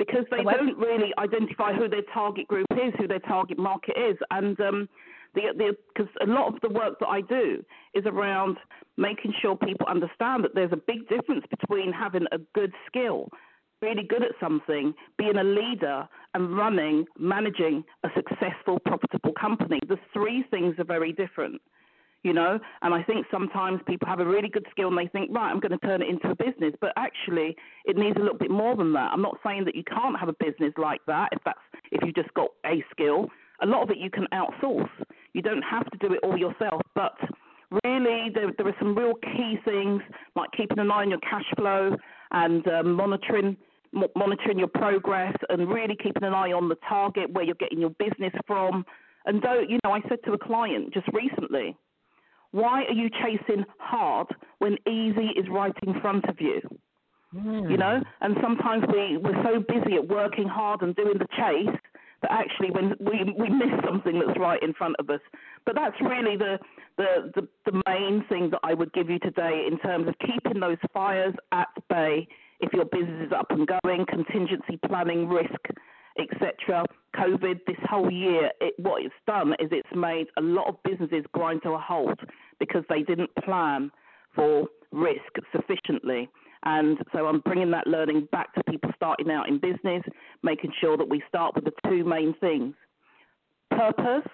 [0.00, 4.16] because they don't really identify who their target group is, who their target market is,
[4.30, 4.88] and um,
[5.34, 8.56] the because a lot of the work that I do is around
[8.96, 13.28] making sure people understand that there's a big difference between having a good skill,
[13.82, 19.80] really good at something, being a leader, and running, managing a successful, profitable company.
[19.86, 21.60] The three things are very different
[22.22, 22.58] you know.
[22.82, 25.60] And I think sometimes people have a really good skill and they think, right, I'm
[25.60, 26.74] going to turn it into a business.
[26.80, 29.10] But actually, it needs a little bit more than that.
[29.12, 31.58] I'm not saying that you can't have a business like that if that's
[31.92, 33.28] if you just got a skill.
[33.62, 34.88] A lot of it you can outsource.
[35.32, 37.14] You don't have to do it all yourself, but
[37.84, 40.02] really there, there are some real key things
[40.34, 41.96] like keeping an eye on your cash flow
[42.32, 43.56] and um, monitoring
[44.14, 47.90] monitoring your progress and really keeping an eye on the target where you're getting your
[47.98, 48.84] business from.
[49.26, 51.76] And though, you know, I said to a client just recently,
[52.52, 54.26] why are you chasing hard
[54.58, 56.60] when easy is right in front of you?
[57.34, 57.70] Mm.
[57.70, 61.78] You know, and sometimes we we're so busy at working hard and doing the chase
[62.22, 65.20] that actually when we we miss something that's right in front of us.
[65.64, 66.58] But that's really the
[66.96, 70.60] the the, the main thing that I would give you today in terms of keeping
[70.60, 72.26] those fires at bay
[72.60, 75.60] if your business is up and going, contingency planning, risk
[76.20, 76.84] etc.
[77.16, 81.24] COVID, this whole year, it, what it's done is it's made a lot of businesses
[81.32, 82.18] grind to a halt
[82.58, 83.90] because they didn't plan
[84.34, 86.28] for risk sufficiently.
[86.64, 90.02] And so I'm bringing that learning back to people starting out in business,
[90.42, 92.74] making sure that we start with the two main things
[93.70, 94.28] purpose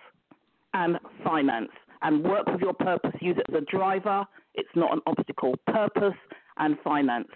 [0.74, 1.70] and finance.
[2.02, 4.24] And work with your purpose, use it as a driver.
[4.54, 5.54] It's not an obstacle.
[5.66, 6.14] Purpose
[6.58, 7.28] and finance.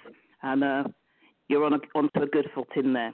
[0.42, 0.84] And uh,
[1.48, 3.12] you're on a, onto a good footing there.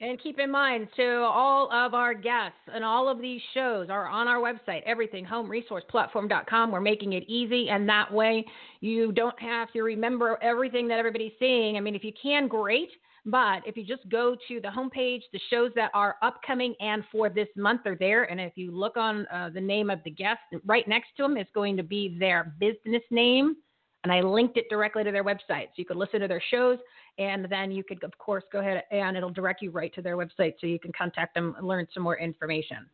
[0.00, 4.06] And keep in mind, to all of our guests and all of these shows are
[4.06, 6.70] on our website, everythinghomeresourceplatform.com.
[6.70, 8.44] We're making it easy, and that way
[8.80, 11.76] you don't have to remember everything that everybody's saying.
[11.76, 12.90] I mean, if you can, great.
[13.30, 17.28] But if you just go to the homepage, the shows that are upcoming and for
[17.28, 18.24] this month are there.
[18.24, 21.36] And if you look on uh, the name of the guest, right next to them
[21.36, 23.56] is going to be their business name.
[24.04, 25.66] And I linked it directly to their website.
[25.66, 26.78] So you could listen to their shows
[27.18, 30.16] and then you could, of course, go ahead and it'll direct you right to their
[30.16, 32.86] website so you can contact them and learn some more information.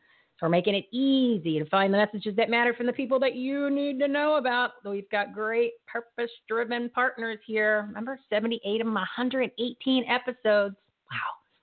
[0.45, 3.71] We're making it easy to find the messages that matter from the people that you
[3.71, 4.73] need to know about.
[4.85, 7.87] We've got great purpose driven partners here.
[7.89, 10.77] Remember, 78 of them, 118 episodes.
[11.11, 11.17] Wow.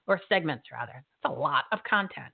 [0.08, 1.04] Or segments, rather.
[1.22, 2.34] That's a lot of content.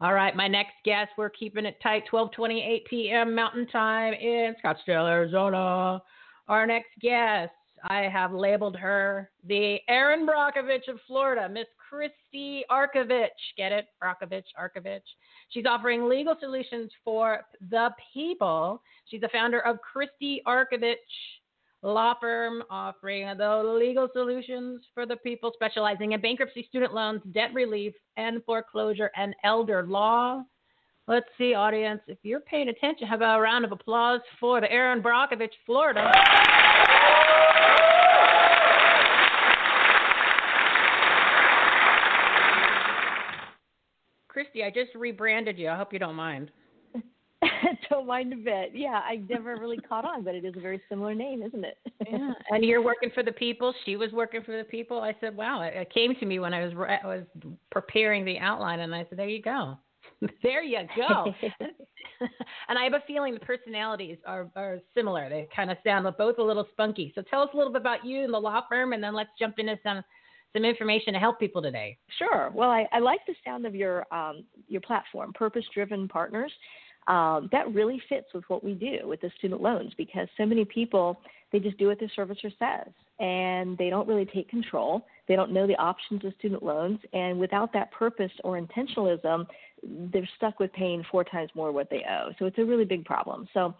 [0.00, 3.34] All right, my next guest, we're keeping it tight, 12:28 p.m.
[3.34, 6.00] Mountain Time in Scottsdale, Arizona.
[6.48, 7.52] Our next guest,
[7.84, 13.28] I have labeled her the Erin Brockovich of Florida, Miss Christie Arkovich.
[13.58, 13.86] Get it?
[14.02, 15.02] Arkovich, Arkovich.
[15.50, 18.80] She's offering legal solutions for the people.
[19.10, 20.94] She's the founder of Christie Arkovich
[21.82, 27.52] Law Firm, offering the legal solutions for the people, specializing in bankruptcy, student loans, debt
[27.52, 30.42] relief, and foreclosure and elder law.
[31.08, 34.72] Let's see, audience, if you're paying attention, how about a round of applause for the
[34.72, 36.10] Erin Brockovich, Florida?
[44.32, 45.68] Christie, I just rebranded you.
[45.68, 46.50] I hope you don't mind.
[47.90, 48.70] don't mind a bit.
[48.72, 51.76] Yeah, I never really caught on, but it is a very similar name, isn't it?
[52.10, 53.74] yeah, and you're working for the people.
[53.84, 55.00] She was working for the people.
[55.00, 55.60] I said, wow.
[55.60, 57.24] It came to me when I was I was
[57.70, 59.76] preparing the outline, and I said, there you go.
[60.42, 61.26] there you go.
[62.68, 65.28] and I have a feeling the personalities are, are similar.
[65.28, 67.12] They kind of sound both a little spunky.
[67.14, 69.30] So tell us a little bit about you and the law firm, and then let's
[69.38, 70.02] jump into some
[70.52, 71.96] some information to help people today.
[72.18, 72.50] Sure.
[72.54, 76.52] Well, I, I like the sound of your um, your platform, Purpose Driven Partners.
[77.08, 80.64] Um, that really fits with what we do with the student loans because so many
[80.64, 85.06] people they just do what their servicer says and they don't really take control.
[85.28, 89.46] They don't know the options of student loans, and without that purpose or intentionalism,
[90.12, 92.30] they're stuck with paying four times more what they owe.
[92.38, 93.48] So it's a really big problem.
[93.54, 93.74] So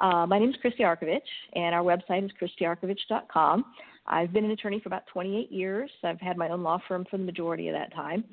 [0.00, 1.20] uh, my name is Christie Arkovich,
[1.54, 3.64] and our website is christiearkovich.com.
[4.06, 5.90] I've been an attorney for about 28 years.
[6.02, 8.24] I've had my own law firm for the majority of that time,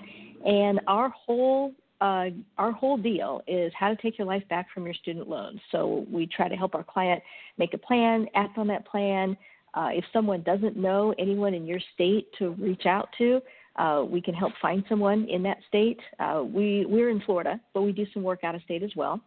[0.45, 4.85] and our whole uh, our whole deal is how to take your life back from
[4.85, 5.59] your student loans.
[5.71, 7.21] So we try to help our client
[7.57, 9.35] make a plan, act on that plan.
[9.73, 13.41] Uh, if someone doesn't know anyone in your state to reach out to,
[13.75, 15.99] uh, we can help find someone in that state.
[16.19, 19.19] Uh, we we're in Florida, but we do some work out of state as well.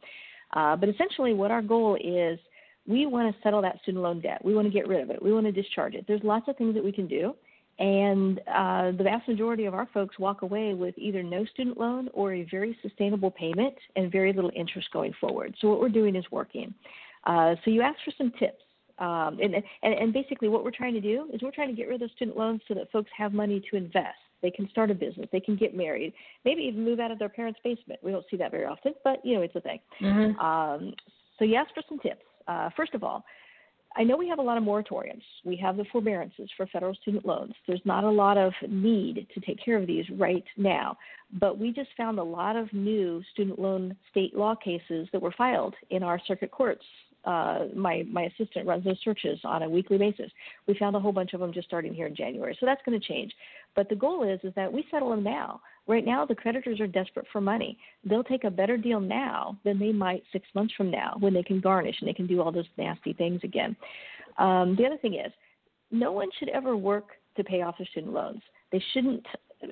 [0.54, 2.38] Uh, but essentially, what our goal is,
[2.86, 4.44] we want to settle that student loan debt.
[4.44, 5.22] We want to get rid of it.
[5.22, 6.04] We want to discharge it.
[6.08, 7.34] There's lots of things that we can do,
[7.78, 12.08] and uh, the vast majority of our folks walk away with either no student loan
[12.12, 15.54] or a very sustainable payment and very little interest going forward.
[15.60, 16.74] So what we're doing is working.
[17.24, 18.62] Uh, so you asked for some tips.
[18.98, 21.88] Um, and, and, and basically, what we're trying to do is we're trying to get
[21.88, 24.18] rid of those student loans so that folks have money to invest.
[24.42, 25.28] They can start a business.
[25.32, 26.12] They can get married.
[26.44, 28.00] Maybe even move out of their parents' basement.
[28.02, 29.78] We don't see that very often, but you know it's a thing.
[30.00, 30.38] Mm-hmm.
[30.38, 30.94] Um,
[31.38, 32.22] so you asked for some tips.
[32.46, 33.24] Uh, first of all,
[33.94, 35.22] I know we have a lot of moratoriums.
[35.44, 37.52] We have the forbearances for federal student loans.
[37.66, 40.96] There's not a lot of need to take care of these right now,
[41.38, 45.34] but we just found a lot of new student loan state law cases that were
[45.36, 46.84] filed in our circuit courts
[47.24, 50.30] uh, my my assistant runs those searches on a weekly basis.
[50.66, 52.98] We found a whole bunch of them just starting here in January, so that's going
[52.98, 53.32] to change.
[53.74, 55.60] But the goal is is that we settle them now.
[55.86, 57.78] Right now, the creditors are desperate for money.
[58.04, 61.42] They'll take a better deal now than they might six months from now when they
[61.42, 63.74] can garnish and they can do all those nasty things again.
[64.38, 65.32] Um, the other thing is,
[65.90, 68.42] no one should ever work to pay off their student loans.
[68.70, 69.26] They shouldn't.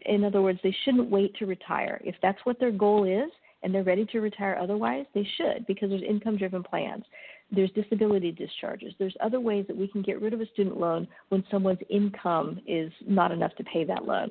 [0.06, 2.00] In other words, they shouldn't wait to retire.
[2.04, 3.30] If that's what their goal is,
[3.62, 7.04] and they're ready to retire otherwise, they should because there's income driven plans.
[7.52, 8.94] There's disability discharges.
[8.98, 12.60] There's other ways that we can get rid of a student loan when someone's income
[12.66, 14.30] is not enough to pay that loan.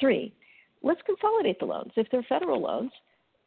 [0.00, 0.32] Three,
[0.82, 1.92] let's consolidate the loans.
[1.96, 2.92] If they're federal loans,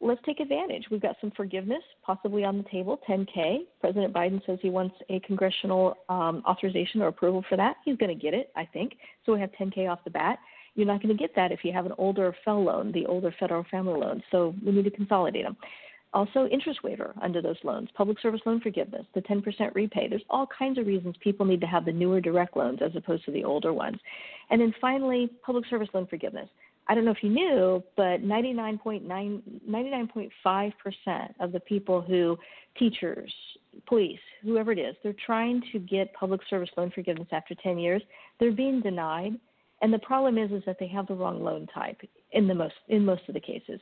[0.00, 0.84] let's take advantage.
[0.90, 3.58] We've got some forgiveness possibly on the table, 10K.
[3.80, 7.76] President Biden says he wants a congressional um, authorization or approval for that.
[7.84, 8.92] He's going to get it, I think.
[9.26, 10.38] So we have 10K off the bat.
[10.74, 13.34] You're not going to get that if you have an older FFEL loan, the older
[13.38, 14.22] federal family loan.
[14.30, 15.56] So we need to consolidate them.
[16.12, 20.08] Also, interest waiver under those loans, public service loan forgiveness, the 10% repay.
[20.08, 23.24] There's all kinds of reasons people need to have the newer direct loans as opposed
[23.26, 23.98] to the older ones.
[24.50, 26.48] And then finally, public service loan forgiveness.
[26.88, 32.36] I don't know if you knew, but 99.9, 99.5% of the people who,
[32.76, 33.32] teachers,
[33.86, 38.02] police, whoever it is, they're trying to get public service loan forgiveness after 10 years.
[38.40, 39.38] They're being denied.
[39.82, 42.00] And the problem is, is that they have the wrong loan type
[42.32, 43.80] in the most in most of the cases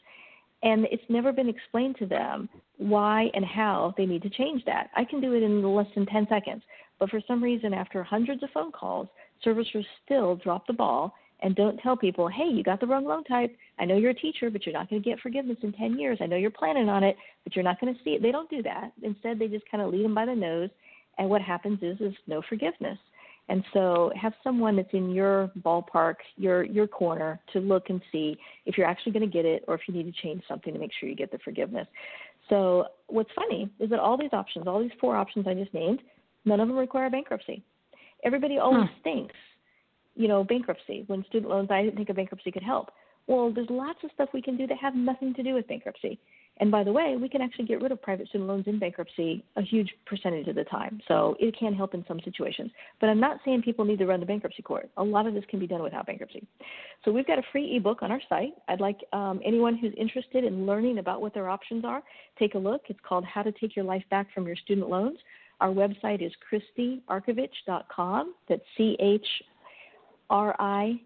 [0.63, 4.91] and it's never been explained to them why and how they need to change that.
[4.97, 6.63] I can do it in less than 10 seconds,
[6.99, 9.09] but for some reason, after hundreds of phone calls,
[9.45, 13.23] servicers still drop the ball and don't tell people, hey, you got the wrong loan
[13.23, 13.55] type.
[13.79, 16.19] I know you're a teacher, but you're not going to get forgiveness in 10 years.
[16.21, 18.23] I know you're planning on it, but you're not going to see it.
[18.23, 18.91] They don't do that.
[19.03, 20.71] Instead, they just kind of lead them by the nose,
[21.19, 22.99] and what happens is is no forgiveness.
[23.49, 28.37] And so have someone that's in your ballpark, your your corner to look and see
[28.67, 30.79] if you're actually going to get it or if you need to change something to
[30.79, 31.87] make sure you get the forgiveness.
[32.49, 36.01] So what's funny is that all these options, all these four options I just named,
[36.45, 37.63] none of them require bankruptcy.
[38.23, 38.63] Everybody hmm.
[38.63, 39.01] always huh.
[39.03, 39.35] thinks,
[40.15, 41.05] you know, bankruptcy.
[41.07, 42.91] When student loans, I didn't think a bankruptcy could help.
[43.27, 46.19] Well, there's lots of stuff we can do that have nothing to do with bankruptcy.
[46.61, 49.45] And by the way, we can actually get rid of private student loans in bankruptcy
[49.57, 51.01] a huge percentage of the time.
[51.09, 52.71] So it can help in some situations.
[53.01, 54.91] But I'm not saying people need to run the bankruptcy court.
[54.97, 56.47] A lot of this can be done without bankruptcy.
[57.05, 58.55] So we've got a free ebook on our site.
[58.69, 62.03] I'd like um, anyone who's interested in learning about what their options are,
[62.39, 62.83] take a look.
[62.89, 65.19] It's called How to Take Your Life Back from Your Student Loans.
[65.61, 66.33] Our website is
[66.79, 68.35] christiearkovich.com.
[68.49, 69.27] That's C H
[70.31, 71.01] R I.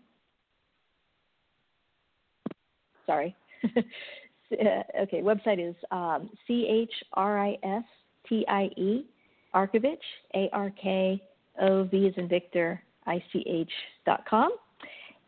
[3.06, 3.34] Sorry.
[4.52, 7.84] uh, okay, website is um, C H R I S
[8.28, 9.06] T I E,
[9.54, 9.96] Arkovich,
[10.34, 11.22] A R K
[11.60, 13.70] O V as in Victor, I C H
[14.06, 14.50] dot com.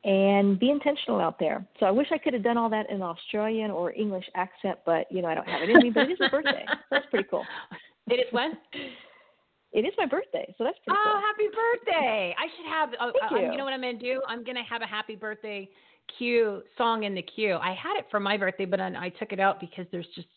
[0.05, 1.66] and be intentional out there.
[1.81, 5.11] So I wish I could have done all that in Australian or English accent, but
[5.11, 5.91] you know I don't have it in me.
[5.91, 6.64] But it is my birthday.
[6.68, 7.45] So that's pretty cool.
[8.11, 8.53] It is when?
[9.72, 11.20] It is my birthday, so that's pretty oh, cool.
[11.20, 12.35] happy birthday!
[12.39, 12.89] I should have.
[13.01, 13.53] Uh, Thank uh, you.
[13.53, 14.20] you know what I'm going to do?
[14.29, 15.68] I'm going to have a happy birthday
[16.18, 17.57] cue song in the queue.
[17.57, 20.28] I had it for my birthday, but I, I took it out because there's just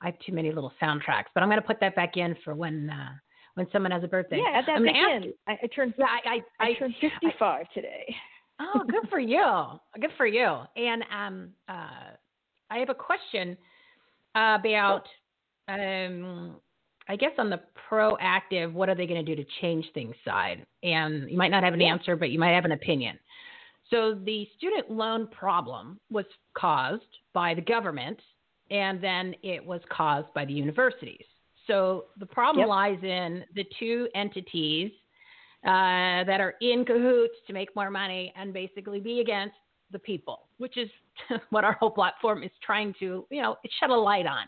[0.00, 1.26] I have too many little soundtracks.
[1.34, 3.10] But I'm going to put that back in for when uh,
[3.54, 4.38] when someone has a birthday.
[4.38, 5.32] Yeah, add that I'm ask in.
[5.46, 5.94] I, I turned.
[5.98, 8.14] I I, I turned 55 today.
[8.60, 9.44] oh, good for you.
[10.00, 10.58] Good for you.
[10.76, 12.14] And um, uh,
[12.70, 13.56] I have a question
[14.34, 15.04] about,
[15.68, 16.56] um,
[17.08, 17.60] I guess on the
[17.90, 20.66] proactive, what are they going to do to change things side?
[20.82, 23.18] And you might not have an answer, but you might have an opinion.
[23.90, 28.18] So the student loan problem was caused by the government,
[28.70, 31.24] and then it was caused by the universities.
[31.66, 32.68] So the problem Yep.
[32.68, 34.90] lies in the two entities
[35.64, 39.56] uh, that are in cahoots to make more money and basically be against
[39.90, 40.88] the people, which is
[41.50, 44.46] what our whole platform is trying to, you know, shed a light on.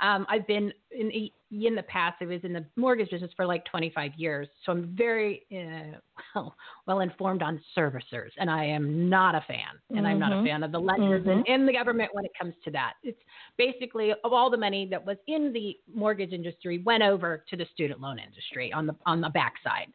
[0.00, 1.10] Um, I've been in
[1.50, 2.16] in the past.
[2.22, 5.98] I was in the mortgage business for like 25 years, so I'm very uh,
[6.34, 6.54] well
[6.86, 10.44] well informed on servicers, and I am not a fan, and I'm not a Mhm.
[10.46, 11.54] fan of the lenders and, Mhm.
[11.54, 12.94] and the government when it comes to that.
[13.02, 13.20] It's
[13.58, 17.66] basically of all the money that was in the mortgage industry went over to the
[17.66, 19.92] student loan industry on the on the backside.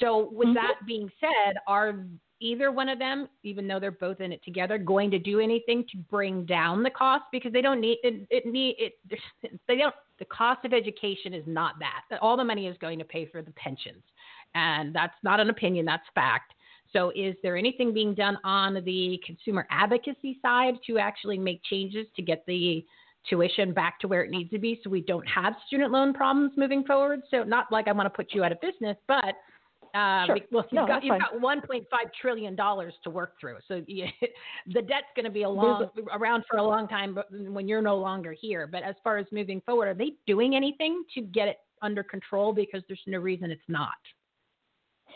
[0.00, 0.54] So with Mhm.
[0.54, 2.04] that being said, are
[2.44, 5.84] either one of them, even though they're both in it together, going to do anything
[5.90, 8.26] to bring down the cost because they don't need it.
[8.30, 8.94] it need it.
[9.66, 9.94] They don't.
[10.18, 12.18] The cost of education is not that.
[12.20, 14.02] All the money is going to pay for the pensions,
[14.54, 15.86] and that's not an opinion.
[15.86, 16.52] That's fact.
[16.92, 22.06] So, is there anything being done on the consumer advocacy side to actually make changes
[22.14, 22.84] to get the
[23.28, 26.52] tuition back to where it needs to be so we don't have student loan problems
[26.56, 27.22] moving forward?
[27.30, 29.34] So, not like I want to put you out of business, but
[29.94, 30.38] uh, Sure.
[30.50, 31.84] well, you've No, got you've got 1.5
[32.20, 33.58] trillion dollars to work through.
[33.68, 34.06] So you,
[34.66, 37.96] the debt's going to be a long, around for a long time, when you're no
[37.96, 38.66] longer here.
[38.66, 42.52] But as far as moving forward, are they doing anything to get it under control?
[42.52, 43.92] Because there's no reason it's not.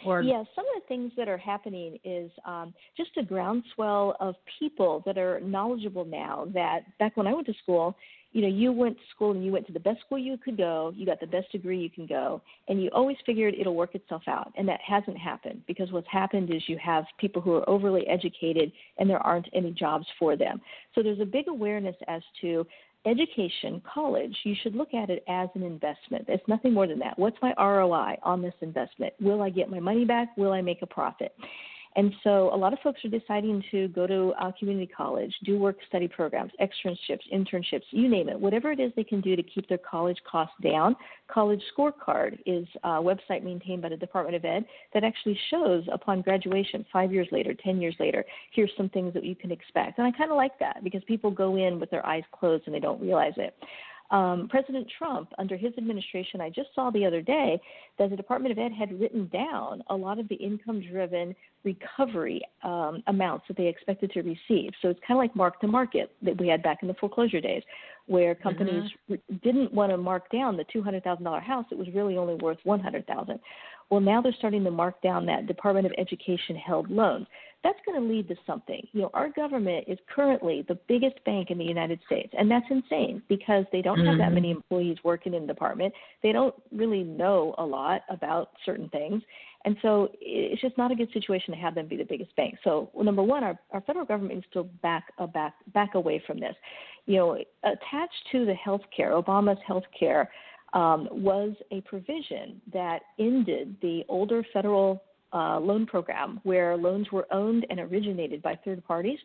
[0.07, 4.37] Or Yeah, some of the things that are happening is um, just a groundswell of
[4.61, 6.47] people that are knowledgeable now.
[6.55, 7.97] That back when I went to school,
[8.33, 10.57] you know, you went to school and you went to the best school you could
[10.57, 13.95] go, you got the best degree you can go, and you always figured it'll work
[13.95, 14.53] itself out.
[14.57, 18.71] And that hasn't happened because what's happened is you have people who are overly educated
[18.99, 20.61] and there aren't any jobs for them.
[20.95, 22.67] So there's a big awareness as to
[23.07, 26.25] education, college, you should look at it as an investment.
[26.29, 27.19] It's nothing more than that.
[27.19, 29.15] What's my ROI on this investment?
[29.21, 30.37] Will I get my money back?
[30.37, 31.33] Will I make a profit?
[31.97, 35.77] And so a lot of folks are deciding to go to community college, do work
[35.89, 39.69] study programs, externships, internships, you name it, whatever it is they can do to keep
[39.69, 40.95] their college costs down.
[41.29, 44.65] College Scorecard is a website maintained by the Department of Ed
[44.95, 49.25] that actually shows upon graduation, five years later, 10 years later, here's some things that
[49.25, 49.99] you can expect.
[49.99, 52.75] And I kind of like that because people go in with their eyes closed and
[52.75, 53.55] they don't realize it.
[54.11, 57.61] Um, President Trump, under his administration, I just saw the other day
[57.99, 62.41] that the Department of Ed had written down a lot of the income driven recovery
[62.63, 64.71] um, amounts that they expected to receive.
[64.81, 67.41] So it's kind of like mark to market that we had back in the foreclosure
[67.41, 67.63] days,
[68.07, 71.67] where companies r didn't want to mark down the $200,000 house.
[71.71, 73.39] It was really only worth 100000
[73.91, 77.27] Well, now they're starting to mark down that Department of Education held loans.
[77.65, 78.87] That's going to lead to something.
[78.93, 82.67] You know, our government is currently the biggest bank in the United States, and that's
[82.71, 84.35] insane because they don't have that Mhm.
[84.35, 85.93] many employees working in the department.
[86.23, 89.23] They don't really know a lot about certain things.
[89.65, 92.59] And so it's just not a good situation to have them be the biggest bank.
[92.63, 96.23] So well, number one, our, our federal government needs to back uh, back back away
[96.27, 96.55] from this.
[97.07, 100.31] You know, attached to the health care, Obama's health care,
[100.73, 105.03] um, was a provision that ended the older federal
[105.33, 109.19] uh, loan program where loans were owned and originated by third parties.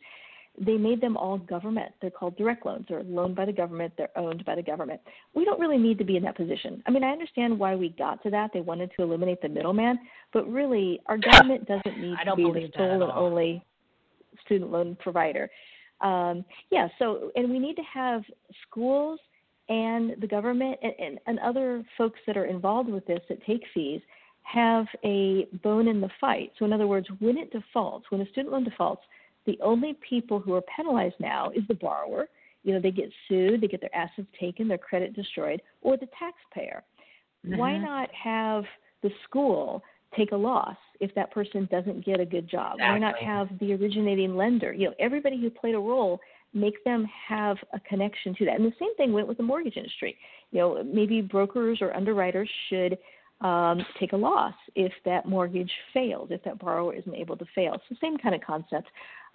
[0.59, 1.93] They made them all government.
[1.99, 2.85] They're called direct loans.
[2.87, 3.93] They're loaned by the government.
[3.97, 5.01] They're owned by the government.
[5.33, 6.83] We don't really need to be in that position.
[6.85, 8.51] I mean, I understand why we got to that.
[8.53, 9.97] They wanted to eliminate the middleman,
[10.31, 13.65] but really, our government doesn't need to be the sole and only
[14.45, 15.49] student loan provider.
[16.01, 18.23] Um, yeah, so, and we need to have
[18.67, 19.19] schools
[19.69, 23.63] and the government and, and, and other folks that are involved with this that take
[23.73, 24.01] fees
[24.43, 26.51] have a bone in the fight.
[26.59, 29.03] So, in other words, when it defaults, when a student loan defaults,
[29.45, 32.27] the only people who are penalized now is the borrower.
[32.63, 36.07] You know, they get sued, they get their assets taken, their credit destroyed, or the
[36.17, 36.83] taxpayer.
[37.43, 37.83] Why Mhm.
[37.83, 38.65] not have
[39.01, 39.83] the school
[40.15, 42.79] take a loss if that person doesn't get a good job?
[42.79, 44.71] Why not have the originating lender?
[44.71, 46.21] You know, everybody who played a role
[46.53, 48.55] make them have a connection to that.
[48.55, 50.17] And the same thing went with the mortgage industry.
[50.51, 52.97] You know, maybe brokers or underwriters should
[53.41, 57.81] um, take a loss if that mortgage fails, if that borrower isn't able to fail.
[57.89, 58.87] So, same kind of concept.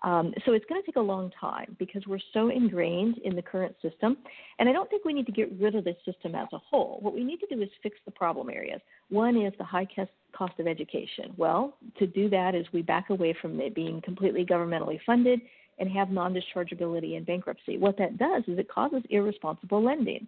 [0.04, 3.42] Um, so it's going to take a long time because we're so ingrained in the
[3.42, 4.16] current system.
[4.58, 6.98] And I don't think we need to get rid of the system as a whole.
[7.00, 8.80] What we need to do is fix the problem areas.
[9.08, 9.88] One is the high
[10.36, 11.34] cost of education.
[11.36, 15.40] Well, to do that is we back away from it being completely governmentally funded
[15.78, 17.78] and have non dischargeability in bankruptcy.
[17.78, 20.26] What that does is it causes irresponsible lending.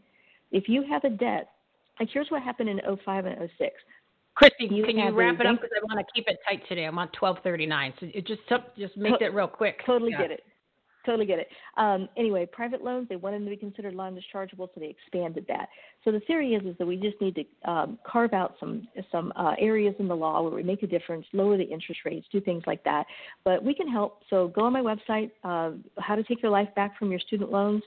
[0.53, 1.51] If you have a debt,
[1.99, 3.75] like here's what happened in 05 and 06
[4.35, 6.85] Christie, you can you wrap it up because I want to keep it tight today.
[6.85, 8.41] I'm on 12:39, so it just
[8.79, 9.85] just make it real quick.
[9.85, 10.23] Totally yeah.
[10.23, 10.45] get it.
[11.07, 11.49] Totally get it.
[11.77, 15.47] Um, anyway, private loans they wanted them to be considered loan dischargeable, so they expanded
[15.49, 15.69] that.
[16.05, 19.33] So the theory is is that we just need to um, carve out some some
[19.37, 22.41] uh, areas in the law where we make a difference, lower the interest rates, do
[22.41, 23.07] things like that.
[23.45, 24.23] But we can help.
[24.29, 27.51] So go on my website, uh, How to Take Your Life Back from Your Student
[27.51, 27.83] Loans.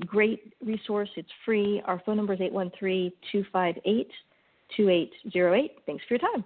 [0.00, 1.08] Great resource.
[1.16, 1.80] It's free.
[1.86, 4.10] Our phone number is eight one three two five eight.
[4.76, 5.78] 2808.
[5.86, 6.44] Thanks for your time.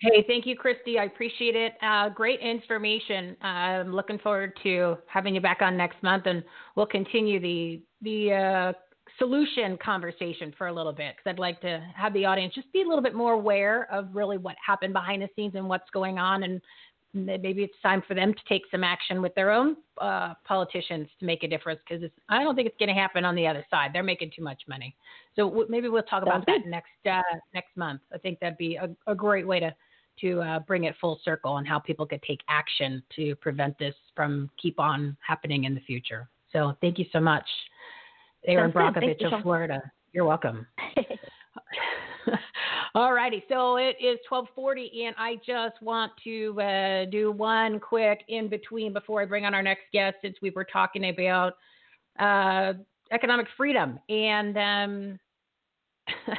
[0.00, 0.98] Hey, thank you, Christie.
[0.98, 1.72] I appreciate it.
[1.82, 3.34] Uh, great information.
[3.40, 6.44] I'm looking forward to having you back on next month, and
[6.74, 8.72] we'll continue the the uh,
[9.18, 12.82] solution conversation for a little bit because I'd like to have the audience just be
[12.82, 16.18] a little bit more aware of really what happened behind the scenes and what's going
[16.18, 16.60] on, and
[17.14, 21.24] maybe it's time for them to take some action with their own uh, politicians to
[21.24, 23.92] make a difference because I don't think it's going to happen on the other side.
[23.94, 24.94] They're making too much money.
[25.36, 27.22] So w- maybe we'll talk about that next uh,
[27.54, 28.02] next month.
[28.12, 29.74] I think that'd be a, a great way to
[30.20, 33.94] to uh, bring it full circle and how people could take action to prevent this
[34.14, 36.28] from keep on happening in the future.
[36.52, 37.46] So thank you so much,
[38.46, 39.82] Erin Brockovich of Florida.
[40.12, 40.66] You're welcome.
[42.94, 43.44] All righty.
[43.48, 48.94] So it is 1240, and I just want to uh, do one quick in between
[48.94, 51.52] before I bring on our next guest, since we were talking about
[52.18, 52.72] uh,
[53.12, 53.98] economic freedom.
[54.08, 55.18] And, um,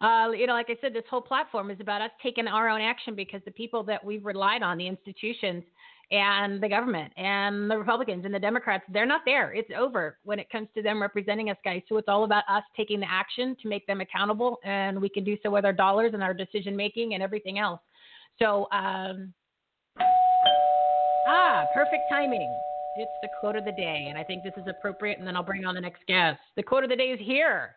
[0.00, 2.80] uh, you know, like I said, this whole platform is about us taking our own
[2.80, 5.64] action because the people that we've relied on, the institutions–
[6.10, 9.52] and the government and the Republicans and the Democrats, they're not there.
[9.52, 11.82] It's over when it comes to them representing us, guys.
[11.88, 15.22] So it's all about us taking the action to make them accountable, and we can
[15.22, 17.80] do so with our dollars and our decision making and everything else.
[18.40, 19.32] So, um,
[21.28, 22.52] ah, perfect timing.
[22.96, 25.44] It's the quote of the day, and I think this is appropriate, and then I'll
[25.44, 26.40] bring on the next guest.
[26.56, 27.76] The quote of the day is here.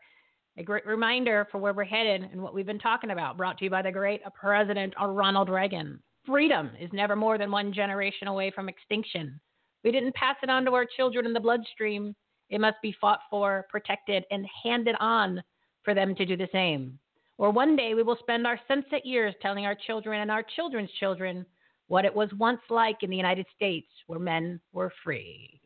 [0.56, 3.64] A great reminder for where we're headed and what we've been talking about, brought to
[3.64, 5.99] you by the great President Ronald Reagan.
[6.28, 9.39] Freedom is never more than one generation away from extinction.
[9.84, 12.16] We didn't pass it on to our children in the bloodstream.
[12.51, 15.41] It must be fought for, protected, and handed on
[15.82, 16.99] for them to do the same.
[17.39, 20.91] Or one day we will spend our sunset years telling our children and our children's
[20.99, 21.47] children
[21.88, 25.60] what it was once like in the United States where men were free.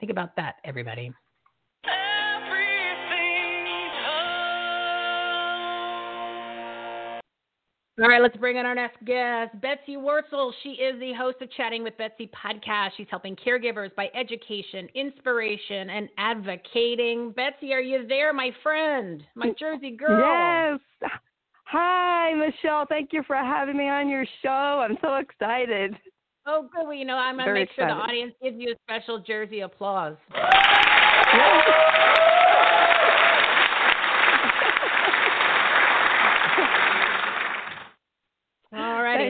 [0.00, 1.12] Think about that, everybody.
[8.00, 10.54] All right, let's bring in our next guest, Betsy Wurzel.
[10.62, 12.92] She is the host of Chatting with Betsy podcast.
[12.96, 17.32] She's helping caregivers by education, inspiration, and advocating.
[17.32, 20.78] Betsy, are you there, my friend, my mm, Jersey girl?
[21.02, 21.10] Yes.
[21.64, 22.86] Hi, Michele.
[22.88, 24.48] Thank you for having me on your show.
[24.48, 25.94] I'm so excited.
[26.46, 26.86] Oh, good.
[26.86, 29.60] Well, you know, I'm going to make sure the audience gives you a special Jersey
[29.60, 30.16] applause.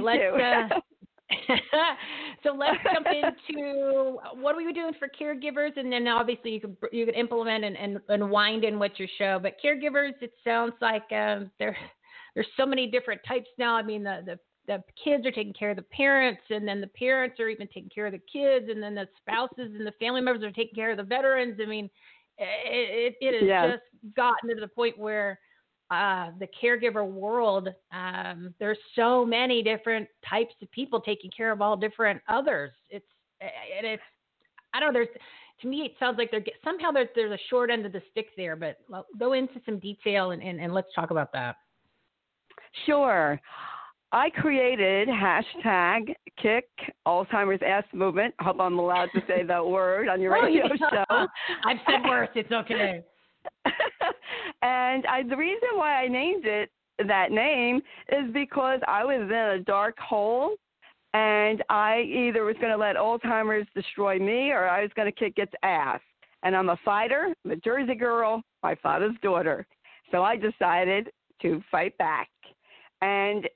[0.01, 0.23] Let's.
[0.23, 0.81] Uh,
[2.43, 6.77] so let's jump into what are we doing for caregivers, and then obviously you can
[6.93, 9.39] you can implement and, and, and wind in with your show.
[9.41, 11.77] But caregivers, it sounds like um, there
[12.35, 13.77] there's so many different types now.
[13.77, 16.87] I mean, the, the the kids are taking care of the parents, and then the
[16.89, 20.21] parents are even taking care of the kids, and then the spouses and the family
[20.21, 21.59] members are taking care of the veterans.
[21.61, 21.91] I mean,
[22.39, 23.71] it, it, it has yes.
[23.73, 25.39] just gotten to the point where
[25.91, 31.61] uh, the caregiver world, um, there's so many different types of people taking care of
[31.61, 32.71] all different others.
[32.91, 33.07] It's
[33.41, 34.03] and it's
[34.73, 35.01] I don't know.
[35.01, 35.09] There's
[35.63, 38.29] to me it sounds like there somehow there's there's a short end of the stick
[38.37, 38.57] there.
[38.57, 38.79] But
[39.19, 41.57] go into some detail and, and, and let's talk about that.
[42.87, 43.41] Sure.
[44.13, 46.69] I created hashtag kick
[47.07, 48.35] Alzheimer's ass movement.
[48.41, 51.05] Hope I'm allowed to say that word on your oh, radio oh, yeah.
[51.09, 51.27] show.
[51.65, 52.29] I've said worse.
[52.35, 53.05] It's okay.
[54.63, 56.71] and I, the reason why I named it
[57.07, 57.81] that name
[58.11, 60.55] is because I was in a dark hole
[61.15, 65.19] and I either was going to let Alzheimer's destroy me or I was going to
[65.19, 66.01] kick its ass.
[66.43, 69.67] And I'm a fighter, I'm a Jersey girl, my father's daughter.
[70.11, 71.11] So I decided
[71.43, 72.29] to fight back.
[73.03, 73.49] And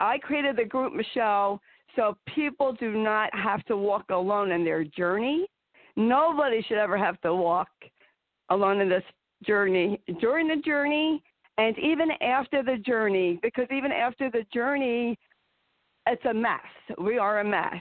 [0.00, 1.60] I created the group, Michele,
[1.94, 5.46] so people do not have to walk alone in their journey.
[5.96, 7.68] Nobody should ever have to walk
[8.50, 9.02] alone in this
[9.44, 11.22] journey during the journey
[11.58, 15.18] And even after the journey, because even after the journey,
[16.06, 16.60] it's a mess.
[16.98, 17.80] We are a mess.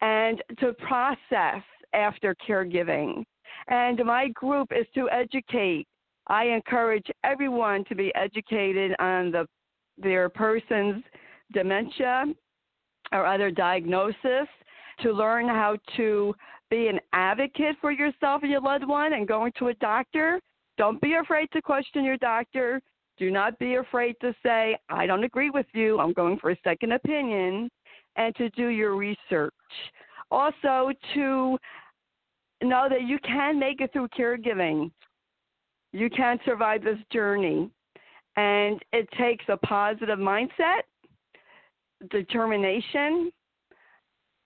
[0.00, 1.62] And to process
[1.92, 3.24] after caregiving.
[3.68, 5.86] And my group is to educate.
[6.28, 9.46] I encourage everyone to be educated on the
[9.98, 11.02] their person's
[11.52, 12.24] dementia
[13.12, 14.48] or other diagnosis,
[15.02, 16.34] to learn how to
[16.70, 20.40] be an advocate for yourself and your loved one and going to a doctor.
[20.80, 22.80] Don't be afraid to question your doctor.
[23.18, 25.98] Do not be afraid to say, I don't agree with you.
[25.98, 27.68] I'm going for a second opinion.
[28.16, 29.52] And to do your research.
[30.30, 31.58] Also, to
[32.62, 34.90] know that you can make it through caregiving.
[35.92, 37.68] You can survive this journey.
[38.36, 40.84] And it takes a positive mindset,
[42.10, 43.30] determination,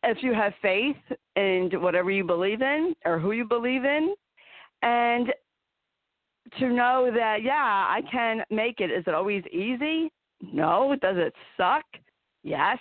[0.03, 0.97] if you have faith
[1.37, 4.17] in whatever you believe in or who you believe in,
[4.83, 5.33] and
[6.59, 8.91] to know that, yeah, I can make it.
[8.91, 10.11] Is it always easy?
[10.53, 10.97] No.
[11.01, 11.85] Does it suck?
[12.43, 12.79] Yes.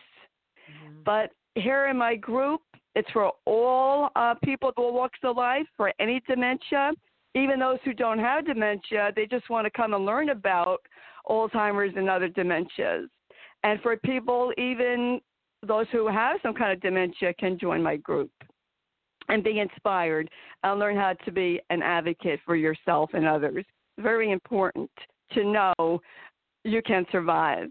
[0.70, 1.00] Mm-hmm.
[1.06, 2.62] But here in my group,
[2.96, 6.92] it's for all uh, people of all walks of life, for any dementia,
[7.36, 10.82] even those who don't have dementia, they just want to come and learn about
[11.28, 13.08] Alzheimer's and other dementias.
[13.64, 15.20] And for people, even
[15.66, 18.30] those who have some kind of dementia, can join my group
[19.30, 20.30] and be inspired
[20.64, 23.66] and learn how to be an advocate for yourself and others.
[24.00, 24.90] Very important
[25.34, 26.02] to know
[26.64, 27.70] you can survive.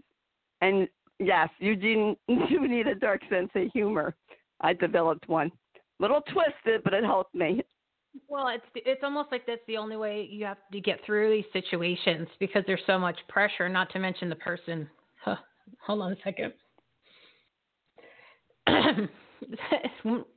[0.61, 0.87] And
[1.19, 4.15] yes, you do, do need a dark sense of humor.
[4.61, 5.51] I developed one.
[5.99, 7.61] Little twisted, but it helped me.
[8.27, 11.45] Well, it's it's almost like that's the only way you have to get through these
[11.51, 13.67] situations because there's so much pressure.
[13.67, 14.87] Not to mention the person.
[15.23, 15.37] Huh,
[15.81, 16.53] hold on a second.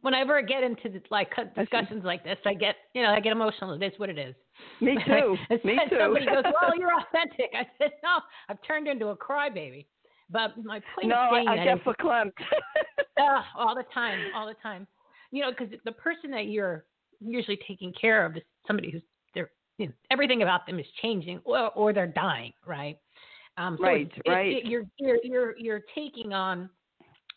[0.02, 3.78] Whenever I get into like discussions like this, I get you know I get emotional.
[3.78, 4.34] That's what it is.
[4.80, 5.36] Me too.
[5.64, 5.96] Me too.
[6.00, 9.86] Somebody goes, "Well, you're authentic." I said, "No, I've turned into a crybaby."
[10.30, 12.32] But my point no, is no, I that get is, verklempt.
[13.20, 14.86] uh, all the time, all the time.
[15.30, 16.84] You know, because the person that you're
[17.20, 19.02] usually taking care of is somebody who's
[19.34, 22.98] they're you know, everything about them is changing or or they're dying, right?
[23.58, 24.52] Um, so right, it, right.
[24.52, 26.68] It, you're you're you're you're taking on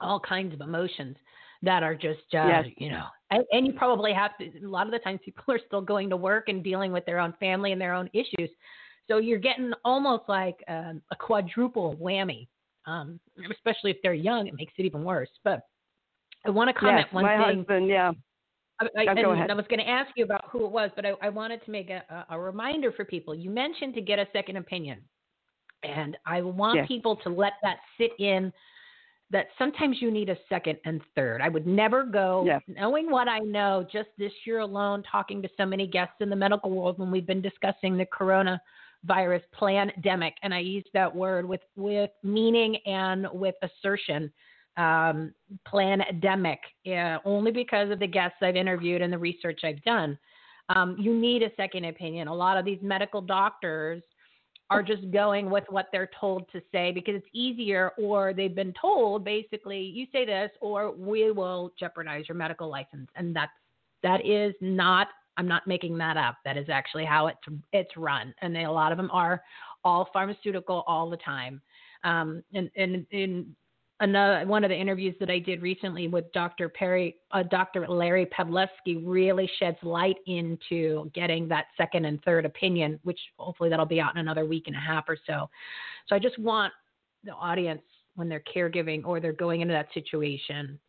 [0.01, 1.17] all kinds of emotions
[1.61, 2.65] that are just uh, yes.
[2.77, 5.59] you know and, and you probably have to a lot of the times people are
[5.67, 8.49] still going to work and dealing with their own family and their own issues
[9.07, 12.47] so you're getting almost like um, a quadruple whammy
[12.85, 13.19] um,
[13.51, 15.61] especially if they're young it makes it even worse but
[16.45, 18.11] i want to comment yes, one my thing husband yeah
[18.81, 19.51] I, I, go ahead.
[19.51, 21.69] I was going to ask you about who it was, but I, I wanted to
[21.69, 23.35] make a, a, reminder for people.
[23.35, 25.01] You mentioned to get a second opinion,
[25.83, 26.87] and I want yes.
[26.87, 28.53] people to let that sit in
[29.31, 31.41] that sometimes you need a second and third.
[31.41, 32.61] I would never go yes.
[32.67, 36.35] knowing what I know just this year alone, talking to so many guests in the
[36.35, 41.61] medical world when we've been discussing the coronavirus pandemic, and I use that word with
[41.75, 44.31] with meaning and with assertion.
[44.77, 45.33] Um,
[45.65, 50.17] pandemic, yeah, only because of the guests I've interviewed and the research I've done.
[50.69, 52.29] Um, you need a second opinion.
[52.29, 54.01] A lot of these medical doctors
[54.69, 58.73] are just going with what they're told to say because it's easier, or they've been
[58.79, 63.51] told basically, you say this, or we will jeopardize your medical license, and that's
[64.03, 65.07] that is not.
[65.37, 66.35] I'm not making that up.
[66.43, 67.39] That is actually how it's
[67.73, 69.41] it's run, and they, a lot of them are
[69.83, 71.61] all pharmaceutical all the time.
[72.03, 73.55] Um, and and in
[73.99, 76.69] another one of the interviews that I did recently with Dr.
[76.69, 77.87] Perry, uh, Dr.
[77.87, 83.85] Larry Palevsky really sheds light into getting that second and third opinion, which hopefully that'll
[83.85, 85.49] be out in another week and a half or so.
[86.07, 86.73] So I just want
[87.23, 87.81] the audience
[88.15, 90.79] when they're caregiving or they're going into that situation,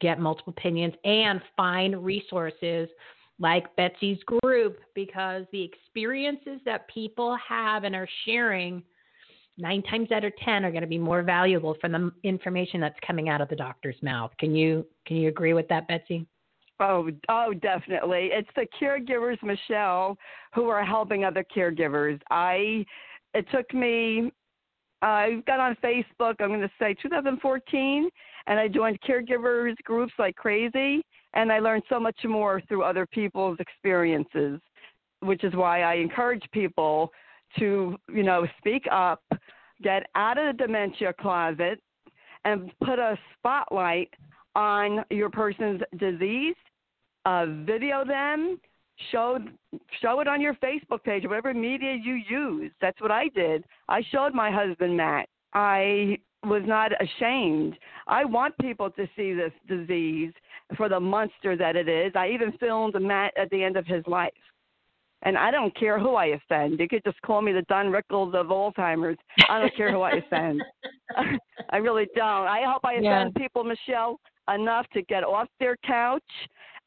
[0.00, 2.88] get multiple opinions and find resources
[3.38, 8.82] like Betsy's group because the experiences that people have and are sharing
[9.58, 12.98] nine times out of ten are going to be more valuable from the information that's
[13.06, 14.30] coming out of the doctor's mouth.
[14.38, 16.26] Can you can you agree with that, Betsy?
[16.80, 18.30] Oh, oh, definitely.
[18.32, 20.16] It's the caregivers, Michele,
[20.52, 22.20] who are helping other caregivers.
[22.30, 22.84] I,
[23.34, 24.32] it took me,
[25.00, 26.34] I got on Facebook.
[26.40, 28.08] I'm going to say 2014,
[28.48, 33.06] and I joined caregivers groups like crazy, and I learned so much more through other
[33.06, 34.60] people's experiences,
[35.20, 37.12] which is why I encourage people
[37.58, 39.22] to, you know, speak up,
[39.82, 41.80] get out of the dementia closet,
[42.44, 44.10] and put a spotlight
[44.54, 46.56] on your person's disease.
[47.24, 48.60] Uh, video them,
[49.10, 49.38] show
[50.00, 52.72] show it on your Facebook page, whatever media you use.
[52.80, 53.64] That's what I did.
[53.88, 55.28] I showed my husband Matt.
[55.54, 57.78] I was not ashamed.
[58.08, 60.32] I want people to see this disease
[60.76, 62.12] for the monster that it is.
[62.16, 64.32] I even filmed Matt at the end of his life
[65.24, 66.80] And I don't care who I offend.
[66.80, 69.18] You could just call me the Don Rickles of Alzheimer's.
[69.48, 70.62] I don't care who I offend.
[71.70, 72.46] I really don't.
[72.48, 73.42] I hope I offend Yeah.
[73.42, 74.18] people, Michele,
[74.52, 76.22] enough to get off their couch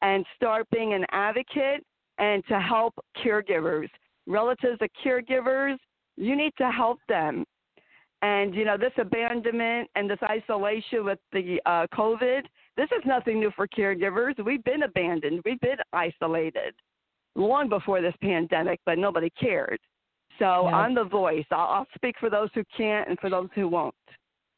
[0.02, 1.84] and start being an advocate
[2.18, 3.88] and to help caregivers.
[4.26, 5.78] Relatives of caregivers,
[6.16, 7.44] you need to help them.
[8.22, 12.42] And you know, this abandonment and this isolation with the uh, COVID,
[12.76, 14.42] this is nothing new for caregivers.
[14.44, 16.74] We've been abandoned, we've been isolated
[17.36, 19.78] long before this pandemic, but nobody cared.
[20.38, 20.76] So Yeah.
[20.76, 21.46] I'm the voice.
[21.50, 23.94] I'll, I'll speak for those who can't and for those who won't.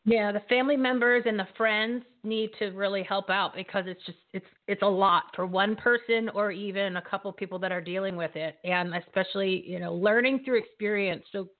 [0.04, 4.16] Yeah, the family members and the friends need to really help out because it's just
[4.32, 8.16] it's it's a lot for one person or even a couple people that are dealing
[8.16, 11.24] with it and especially, you know, learning through experience.
[11.30, 11.50] So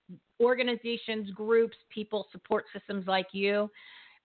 [0.41, 3.69] organizations, groups, people, support systems like you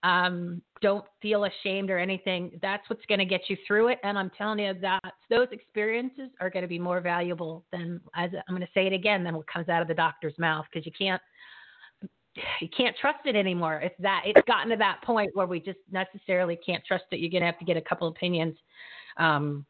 [0.04, 2.60] um, don't feel ashamed or anything.
[2.62, 3.99] That's what's going to get you through it.
[4.04, 8.30] And I'm telling you that those experiences are going to be more valuable than, as
[8.47, 10.86] I'm going to say it again, than what comes out of the doctor's mouth because
[10.86, 11.22] you can't
[12.62, 13.80] you can't trust it anymore.
[13.80, 17.20] It's that it's gotten to that point where we just necessarily can't trust it.
[17.20, 18.58] You're gonna have to get a couple opinions,
[19.18, 19.66] um,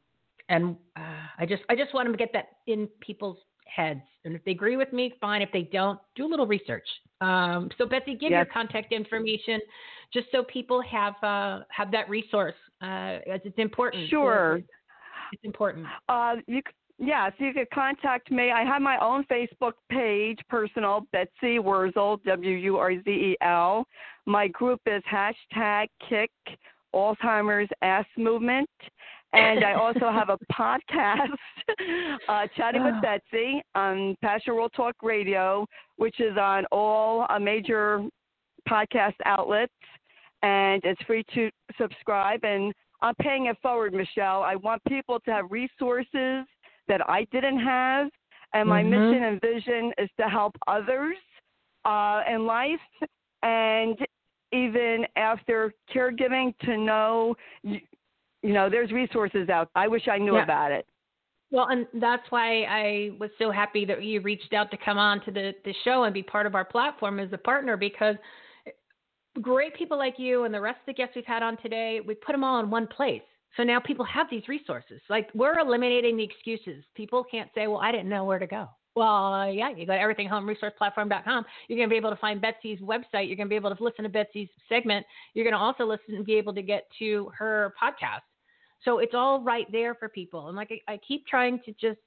[0.48, 4.02] and uh, I just I just want to get that in people's heads.
[4.26, 5.42] And if they agree with me, fine.
[5.42, 6.88] If they don't, do a little research.
[7.22, 9.60] Um, so Betsy, give your contact information
[10.14, 12.56] just so people have uh, have that resource.
[12.82, 14.10] Uh, as it's important.
[14.10, 14.62] Sure.
[15.32, 15.88] It's important.
[16.08, 18.52] Uh, you c- yeah, so you could contact me.
[18.52, 23.86] I have my own Facebook page, personal Betsy Wurzel, W U R Z E L.
[24.26, 26.32] My group is hashtag Kick
[26.94, 28.70] Alzheimer's Ass Movement,
[29.34, 31.30] and I also have a podcast,
[32.30, 35.66] uh, Chatting with Betsy, on Passion World Talk Radio,
[35.98, 38.04] which is on all uh, major
[38.70, 39.74] podcast outlets,
[40.42, 42.44] and it's free to subscribe.
[42.44, 44.44] And I'm paying it forward, Michele.
[44.44, 46.46] I want people to have resources
[46.88, 48.10] that I didn't have,
[48.54, 48.90] and my Mhm.
[48.90, 51.18] mission and vision is to help others
[51.86, 52.80] uh, in life,
[53.42, 53.98] and
[54.54, 57.36] even after caregiving, to know,
[58.44, 59.70] you, know, there's resources out.
[59.76, 60.44] I wish I knew Yeah.
[60.44, 60.86] about it.
[61.52, 65.24] Well, and that's why I was so happy that you reached out to come on
[65.26, 68.16] to the, the show and be part of our platform as a partner because
[69.42, 72.16] great people like you and the rest of the guests we've had on today, we
[72.16, 73.22] put them all in one place.
[73.56, 75.00] So now people have these resources.
[75.10, 76.84] Like we're eliminating the excuses.
[76.96, 78.68] People can't say, well, I didn't know where to go.
[78.96, 81.46] Well, yeah, you go to everythinghomeresourceplatform.com.
[81.68, 83.28] You're going to be able to find Betsy's website.
[83.28, 85.06] You're going to be able to listen to Betsy's segment.
[85.34, 88.22] You're going to also listen and be able to get to her podcast.
[88.86, 90.48] So it's all right there for people.
[90.48, 92.00] And like I, I keep trying to just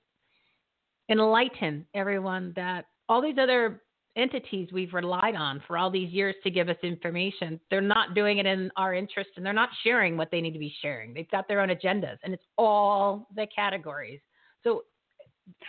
[1.09, 3.83] enlighten everyone that all these other
[4.17, 8.39] entities we've relied on for all these years to give us information, they're not doing
[8.39, 11.13] it in our interest and they're not sharing what they need to be sharing.
[11.13, 14.21] They've got their own agendas and it's all the categories.
[14.65, 14.83] So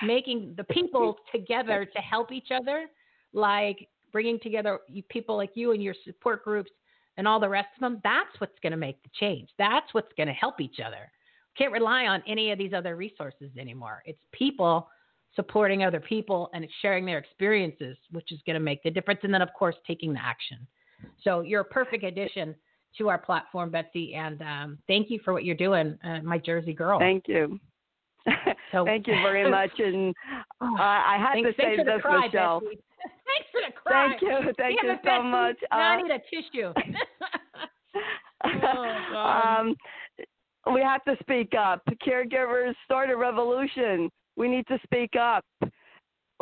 [0.01, 2.87] making the people together to help each other,
[3.33, 4.79] like bringing together
[5.09, 6.71] people like you and your support groups
[7.17, 9.49] and all the rest of them, that's what's going to make the change.
[9.57, 11.11] That's what's going to help each other.
[11.57, 14.03] Can't rely on any of these other resources anymore.
[14.05, 14.87] It's people
[15.35, 19.21] supporting other people and it's sharing their experiences, which is going to make the difference.
[19.23, 20.59] And then, of course, taking the action.
[21.23, 22.55] So you're a perfect addition
[22.97, 24.15] to our platform, Betsy.
[24.15, 26.99] And um, thank you for what you're doing, uh, my Jersey girl.
[26.99, 27.59] Thank you.
[28.71, 29.71] So- Thank you very much.
[29.79, 30.13] And
[30.61, 32.59] uh, I had Thanks, to say thanks for the this, cry, Michele.
[32.61, 32.81] Betsy.
[33.67, 34.07] The cry.
[34.19, 34.53] Thank you.
[34.57, 35.57] Thank you so much.
[35.71, 36.73] Now I Uh, need a tissue.
[38.43, 39.75] Oh, um,
[40.73, 41.81] we have to speak up.
[42.05, 44.09] Caregivers start a revolution.
[44.35, 45.43] We need to speak up.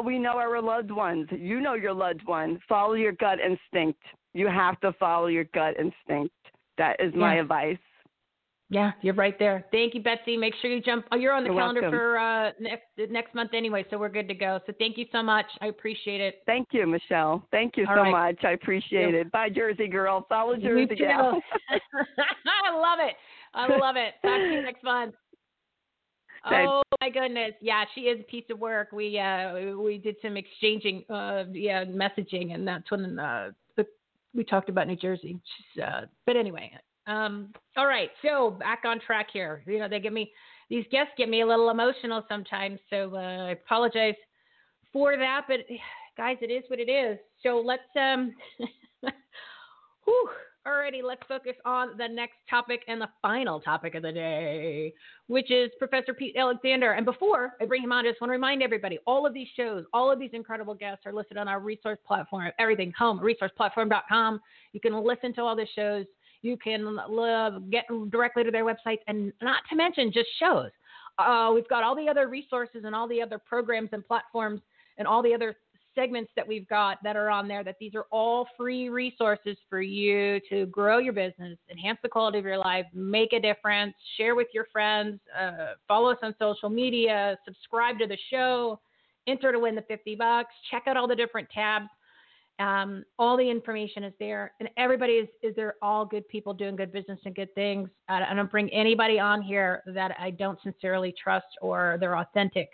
[0.03, 1.28] We know our loved ones.
[1.32, 2.59] You know your loved one.
[2.67, 4.01] Follow your gut instinct.
[4.34, 6.34] You have to follow your gut instinct.
[6.78, 7.41] That is my Yeah.
[7.41, 7.85] advice.
[8.70, 9.66] Yeah, you're right there.
[9.72, 10.36] Thank you, Betsy.
[10.36, 11.05] Make sure you jump.
[11.11, 11.99] Oh, you're on the You're calendar welcome.
[11.99, 14.59] for uh, next next month anyway, so we're good to go.
[14.66, 15.45] So thank you so much.
[15.61, 16.41] I appreciate it.
[16.47, 17.45] Thank you, Michele.
[17.51, 18.11] Thank you All so right.
[18.34, 18.43] much.
[18.43, 19.22] I appreciate Yeah.
[19.22, 19.32] it.
[19.32, 20.26] Bye, Jersey girl.
[20.28, 21.39] Follow Jersey gal.
[21.70, 23.16] I love it.
[23.53, 24.16] I love it.
[24.24, 25.13] Talk to you next month.
[26.47, 26.66] Okay.
[26.68, 27.53] Oh my goodness.
[27.59, 28.89] Yeah, she is a piece of work.
[28.91, 33.86] We uh we did some exchanging uh yeah, messaging and that's when uh the,
[34.36, 35.39] we talked about New Jersey.
[35.74, 36.72] She's, uh but anyway,
[37.08, 38.10] um all right.
[38.22, 39.64] So, back on track here.
[39.66, 40.32] You know, they get me
[40.70, 44.16] these guests get me a little emotional sometimes, so uh, I apologize
[44.91, 45.60] for that, but
[46.18, 47.18] guys, it is what it is.
[47.43, 48.34] So, let's um
[50.06, 50.30] Whew.
[50.68, 54.91] Alrighty, let's focus on the next topic and the final topic of the day,
[55.28, 56.93] which is Professor Pete Alexander.
[56.93, 59.47] And before I bring him on, I just want to remind everybody all of these
[59.56, 64.39] shows, all of these incredible guests are listed on our resource platform, everything home, resourceplatform.com.
[64.74, 66.06] You can listen to all the shows.
[66.46, 66.98] You can
[67.72, 70.70] get directly to their websites, and not to mention just shows.
[71.18, 74.62] uh, we've got all the other resources and all the other programs and platforms
[74.98, 75.56] and all the other
[75.96, 79.82] segments that we've got that are on there that these are all free resources for
[79.82, 84.36] you to grow your business enhance the quality of your life make a difference share
[84.36, 88.78] with your friends uh, follow us on social media subscribe to the show
[89.28, 91.88] enter to win the 50 bucks check out all the different tabs
[92.60, 96.76] um, all the information is there and everybody is, is they're all good people doing
[96.76, 100.58] good business and good things I, I don't bring anybody on here that i don't
[100.64, 102.70] sincerely trust or they're authentic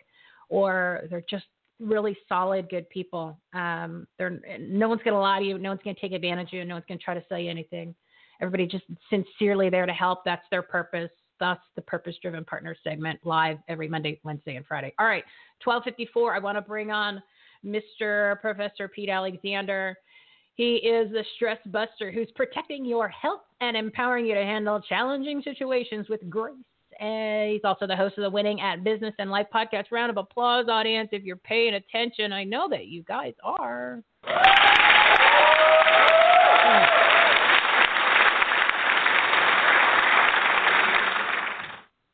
[0.49, 1.45] or they're just
[1.81, 3.37] really solid, good people.
[3.53, 5.57] Um, they're no one's going to lie to you.
[5.57, 6.65] No one's going to take advantage of you.
[6.65, 7.95] No one's going to try to sell you anything.
[8.41, 10.19] Everybody just sincerely there to help.
[10.23, 11.09] That's their purpose.
[11.39, 14.93] Thus, the purpose-driven partner segment live every Monday, Wednesday, and Friday.
[14.99, 15.23] All right,
[15.65, 16.35] 12:54.
[16.35, 17.21] I want to bring on
[17.65, 18.39] Mr.
[18.41, 19.95] Professor Pete Alexander.
[20.55, 25.41] He is the stress buster who's protecting your health and empowering you to handle challenging
[25.43, 26.55] situations with grace
[26.99, 29.85] and he's also the host of the Winning at Business and Life podcast.
[29.91, 32.31] Round of applause, audience, if you're paying attention.
[32.31, 34.03] I know that you guys are.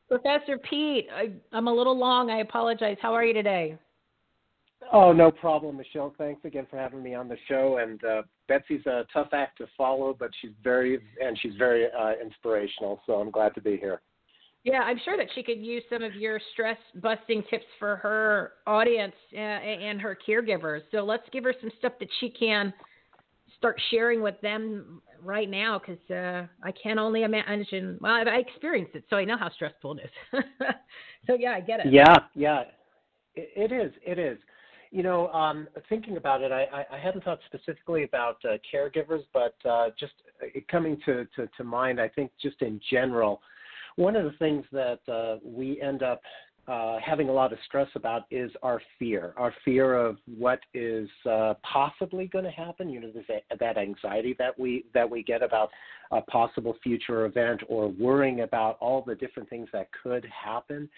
[0.08, 2.30] Professor Pete, I, am a little long.
[2.30, 2.96] I apologize.
[3.02, 3.76] How are you today?
[4.92, 6.14] Oh, no problem, Michele.
[6.16, 7.78] Thanks again for having me on the show.
[7.78, 12.12] And uh, Betsy's a tough act to follow, but she's very and she's very uh,
[12.22, 13.00] inspirational.
[13.06, 14.00] So I'm glad to be here.
[14.64, 18.52] Yeah, I'm sure that she could use some of your stress busting tips for her
[18.66, 20.80] audience uh, and her caregivers.
[20.90, 22.72] So let's give her some stuff that she can
[23.56, 27.98] start sharing with them right now because uh, I can only imagine.
[28.00, 30.44] Well, I experienced it, so I know how stressful it is.
[31.26, 31.92] so yeah, I get it.
[31.92, 32.62] Yeah, yeah,
[33.34, 33.92] it, it is.
[34.06, 34.38] It is.
[34.90, 39.54] You know, um, thinking about it, I, I, hadn't thought specifically about uh, caregivers, but
[39.68, 43.42] uh, just uh, coming to, to, to mind, I think just in general,
[43.96, 46.22] one of the things that uh, we end up
[46.68, 51.08] uh, having a lot of stress about is our fear, our fear of what is
[51.28, 52.90] uh, possibly going to happen.
[52.90, 53.10] You know,
[53.58, 55.70] that anxiety that we that we get about
[56.10, 60.90] a possible future event, or worrying about all the different things that could happen.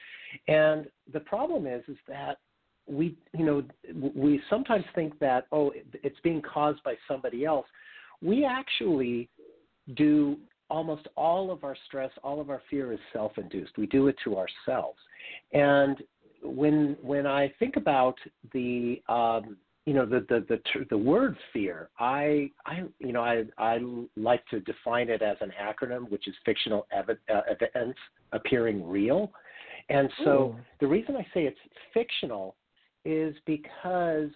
[0.48, 2.38] And the problem is, is that
[2.86, 3.62] we, you know,
[4.14, 5.72] we sometimes think that oh,
[6.02, 7.66] it's being caused by somebody else.
[8.22, 9.28] We actually
[9.96, 10.36] do
[10.68, 13.76] almost all of our stress, all of our fear is self-induced.
[13.76, 14.98] We do it to ourselves.
[15.52, 15.98] And
[16.42, 18.16] when when I think about
[18.52, 23.44] the um, you know the the the the word fear, I I you know I
[23.58, 23.78] I
[24.16, 27.98] like to define it as an acronym, which is fictional ev- uh, events
[28.32, 29.32] appearing real.
[29.88, 30.56] And so Ooh.
[30.78, 31.58] the reason I say it's
[31.92, 32.54] fictional
[33.04, 34.30] is because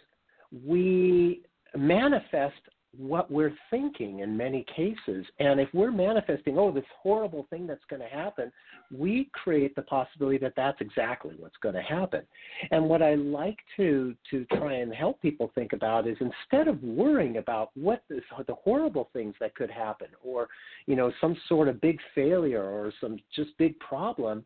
[0.65, 1.43] we
[1.77, 2.55] manifest
[2.99, 5.27] what we're thinking in many cases.
[5.39, 8.53] And if we're manifesting, oh, this horrible thing that's going to happen,
[8.97, 12.23] we create the possibility that that's exactly what's going to happen.
[12.71, 16.83] And what I like to to try and help people think about is instead of
[16.83, 20.49] worrying about what this, the horrible things that could happen, or
[20.87, 24.45] you know, some sort of big failure or some just big problem,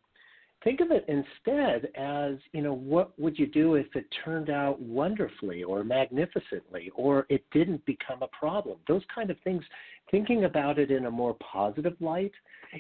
[0.65, 4.81] think of it instead as you know what would you do if it turned out
[4.81, 8.79] wonderfully or magnificently or it didn't become a problem?
[8.87, 9.65] Those kind of things
[10.11, 12.33] thinking about it in a more positive light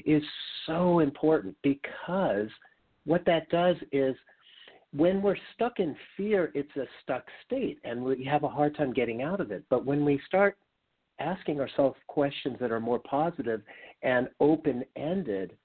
[0.05, 0.23] is
[0.67, 2.49] so important because
[3.05, 4.15] what that does is
[4.93, 8.93] when we're stuck in fear it's a stuck state and we have a hard time
[8.93, 9.65] getting out of it.
[9.71, 10.59] But when we start
[11.21, 13.63] asking ourselves questions that are more positive
[14.03, 15.57] and open ended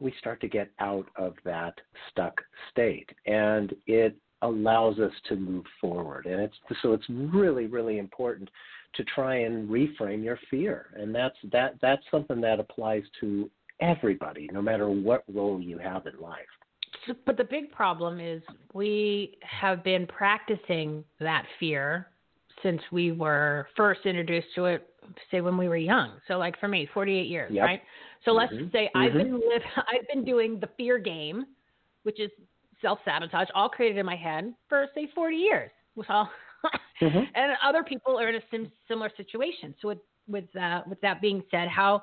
[0.00, 1.74] we start to get out of that
[2.10, 2.40] stuck
[2.70, 6.26] state and it allows us to move forward.
[6.26, 8.50] And it's so it's really really important
[8.94, 10.86] to try and reframe your fear.
[10.96, 16.06] And that's that that's something that applies to everybody no matter what role you have
[16.06, 16.38] in life.
[17.24, 18.42] But the big problem is
[18.74, 22.08] we have been practicing that fear
[22.62, 24.88] since we were first introduced to it
[25.30, 27.64] say when we were young so like for me 48 years yep.
[27.64, 27.82] right
[28.24, 28.68] so let's mm-hmm.
[28.72, 31.46] say I've been live, I've been doing the fear game,
[32.02, 32.30] which is
[32.82, 35.70] self sabotage, all created in my head for say 40 years.
[35.94, 36.30] Well,
[37.02, 37.18] mm-hmm.
[37.34, 39.74] and other people are in a sim- similar situation.
[39.80, 42.02] So with with uh, with that being said, how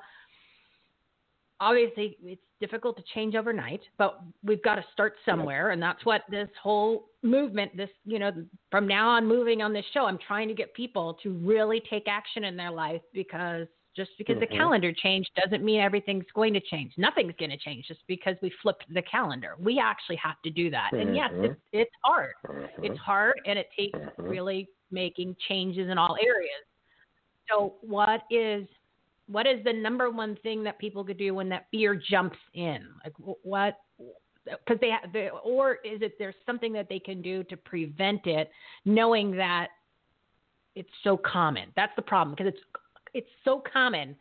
[1.59, 6.21] obviously it's difficult to change overnight, but we've got to start somewhere, and that's what
[6.29, 8.31] this whole movement, this you know,
[8.71, 12.07] from now on moving on this show, I'm trying to get people to really take
[12.07, 14.51] action in their life because just because mm-hmm.
[14.51, 16.91] the calendar changed doesn't mean everything's going to change.
[16.97, 19.55] Nothing's going to change just because we flipped the calendar.
[19.59, 20.89] We actually have to do that.
[20.93, 21.07] Mm-hmm.
[21.07, 21.79] And yes, it's, mm-hmm.
[21.79, 22.33] it's hard.
[22.45, 22.83] Mm-hmm.
[22.83, 24.23] It's hard and it takes mm-hmm.
[24.23, 26.65] really making changes in all areas.
[27.49, 28.67] So what is
[29.27, 32.85] what is the number one thing that people could do when that fear jumps in?
[33.03, 33.79] Like what
[34.45, 38.51] because they, they or is it there's something that they can do to prevent it,
[38.85, 39.69] knowing that
[40.75, 41.71] it's so common.
[41.75, 42.63] That's the problem because it's
[43.13, 44.15] it's so common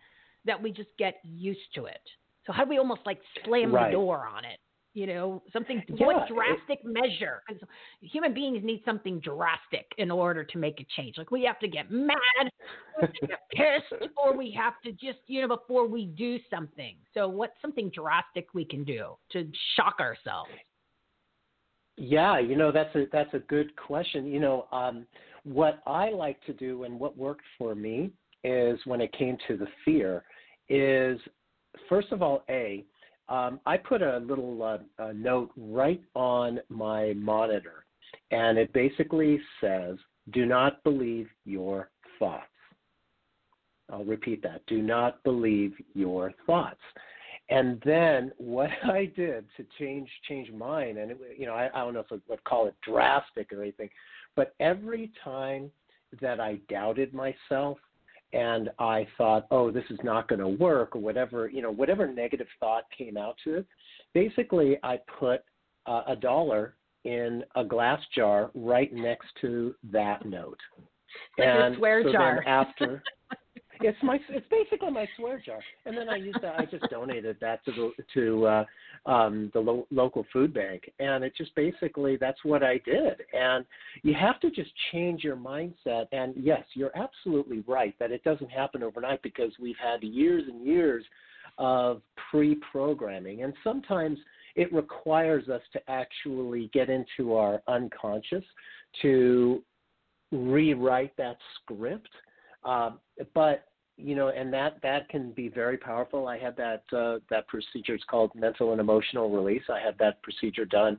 [0.44, 2.00] that we just get used to it.
[2.46, 3.88] So how do we almost like slam Right.
[3.88, 4.58] the door on it?
[4.94, 7.42] You know, something Yeah, what it- drastic measure?
[7.48, 7.58] 'Cause
[8.00, 11.18] human beings need something drastic in order to make a change.
[11.18, 12.16] Like we have to get mad,
[12.96, 16.38] we have to get pissed, or we have to just you know before we do
[16.48, 16.96] something.
[17.12, 20.50] So what's something drastic we can do to shock ourselves?
[21.96, 24.26] Yeah, you know that's a that's a good question.
[24.26, 25.06] You know, um,
[25.44, 28.10] what I like to do and what worked for me
[28.42, 30.24] is when it came to the fear
[30.68, 31.20] is
[31.88, 32.84] first of all, a
[33.28, 37.84] um, I put a little uh, a note right on my monitor,
[38.30, 39.96] and it basically says,
[40.32, 42.46] "Do not believe your thoughts."
[43.90, 44.64] I'll repeat that.
[44.66, 46.80] Do not believe your thoughts.
[47.50, 51.84] And then what I did to change change mine, and it, you know, I, I
[51.84, 53.90] don't know if I would call it drastic or anything,
[54.36, 55.70] but every time
[56.20, 57.78] that I doubted myself
[58.34, 62.12] and I thought, oh, this is not going to work, or whatever, you know, whatever
[62.12, 63.66] negative thought came out to it,
[64.12, 65.42] basically I put
[65.86, 66.74] uh, a dollar
[67.04, 70.58] in a glass jar right next to that note.
[71.38, 72.42] Like your and swear so jar.
[72.44, 73.02] Then after,
[73.84, 76.58] it's my it's basically my swear jar, and then I used that.
[76.58, 78.64] I just donated that to the to uh,
[79.10, 83.20] um, the lo- local food bank, and it just basically that's what I did.
[83.32, 83.64] And
[84.02, 86.06] you have to just change your mindset.
[86.12, 90.66] And yes, you're absolutely right that it doesn't happen overnight because we've had years and
[90.66, 91.04] years
[91.58, 94.18] of pre-programming, and sometimes
[94.56, 98.44] it requires us to actually get into our unconscious
[99.02, 99.62] to
[100.32, 102.08] rewrite that script.
[102.64, 102.98] Um,
[103.34, 103.66] but
[103.96, 106.26] you know, and that that can be very powerful.
[106.26, 107.94] I had that uh, that procedure.
[107.94, 109.62] It's called mental and emotional release.
[109.68, 110.98] I had that procedure done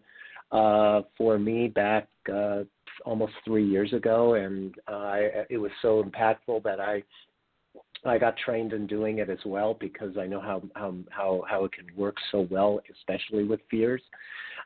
[0.51, 2.63] uh, for me back uh,
[3.05, 7.03] almost three years ago, and I, it was so impactful that I
[8.05, 11.65] I got trained in doing it as well because I know how how how, how
[11.65, 14.01] it can work so well, especially with fears.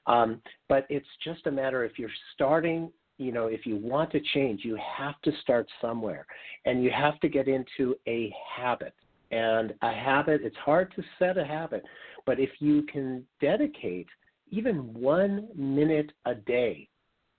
[0.08, 4.22] Um, but it's just a matter if you're starting you know, if you want to
[4.34, 6.26] change, you have to start somewhere
[6.66, 8.94] and you have to get into a habit.
[9.32, 11.84] And a habit, it's hard to set a habit,
[12.26, 14.08] but if you can dedicate
[14.50, 16.88] even one minute a day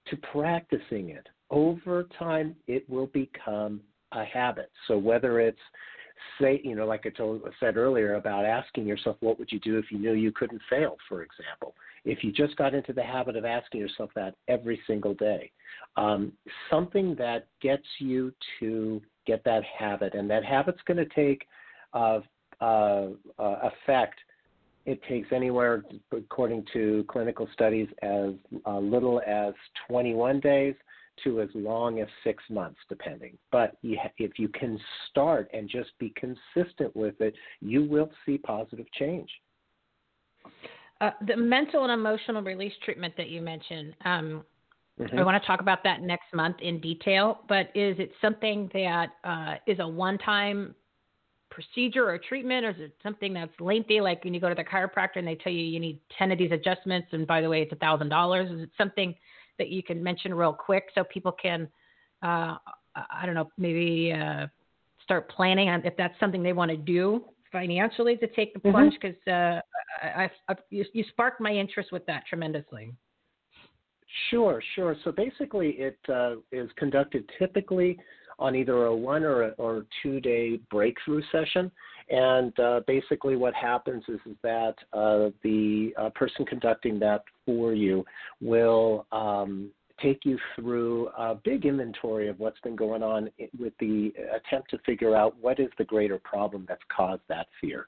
[0.06, 3.80] to practicing it, over time it will become
[4.12, 4.70] a habit.
[4.86, 5.58] So whether it's
[6.40, 9.78] say, you know, like I told, said earlier about asking yourself, what would you do
[9.78, 11.74] if you knew you couldn't fail, for example?
[12.04, 15.50] If you just got into the habit of asking yourself that every single day,
[15.96, 16.32] um,
[16.70, 21.46] something that gets you to get that habit, and that habit's going to take
[21.92, 22.20] uh,
[22.60, 23.08] uh,
[23.38, 24.18] uh, effect.
[24.86, 28.30] It takes anywhere, according to clinical studies, as
[28.66, 29.52] uh, little as
[29.88, 30.74] 21 days
[31.24, 33.36] to as long as six months, depending.
[33.52, 38.10] But you ha- if you can start and just be consistent with it, you will
[38.24, 39.30] see positive change.
[41.00, 44.44] Uh, the mental and emotional release treatment that you mentioned, um,
[44.98, 45.18] Mhm.
[45.18, 47.44] I want to talk about that next month in detail.
[47.48, 50.74] But is it something that uh, is a one-time
[51.50, 54.00] procedure or treatment, or is it something that's lengthy?
[54.00, 56.38] Like when you go to the chiropractor and they tell you you need ten of
[56.38, 58.50] these adjustments, and by the way, it's a thousand dollars.
[58.50, 59.14] Is it something
[59.60, 61.68] that you can mention real quick so people can,
[62.22, 62.56] uh,
[62.96, 64.46] I don't know, maybe uh,
[65.04, 68.72] start planning on if that's something they want to do financially to take the Mhm.
[68.72, 68.94] plunge?
[69.00, 69.60] Because uh,
[70.02, 72.94] I, I, I, you, you sparked my interest with that tremendously.
[74.28, 74.96] Sure, sure.
[75.04, 77.98] So basically, it uh, is conducted typically
[78.40, 81.70] on either a one or a, or two day breakthrough session.
[82.08, 87.72] And uh, basically, what happens is, is that uh, the uh, person conducting that for
[87.72, 88.04] you
[88.40, 89.70] will um,
[90.02, 94.78] take you through a big inventory of what's been going on with the attempt to
[94.78, 97.86] figure out what is the greater problem that's caused that fear.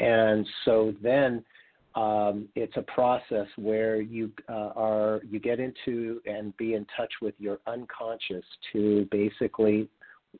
[0.00, 1.44] And so then
[1.98, 7.12] um, it's a process where you uh, are you get into and be in touch
[7.20, 9.88] with your unconscious to basically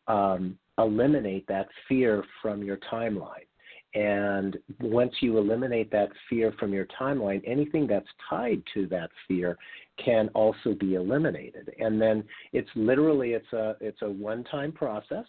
[0.07, 3.47] um, eliminate that fear from your timeline.
[3.95, 9.57] And once you eliminate that fear from your timeline, anything that's tied to that fear
[10.05, 11.75] can also be eliminated.
[11.81, 15.25] And then it's literally it's a it's a one-time process.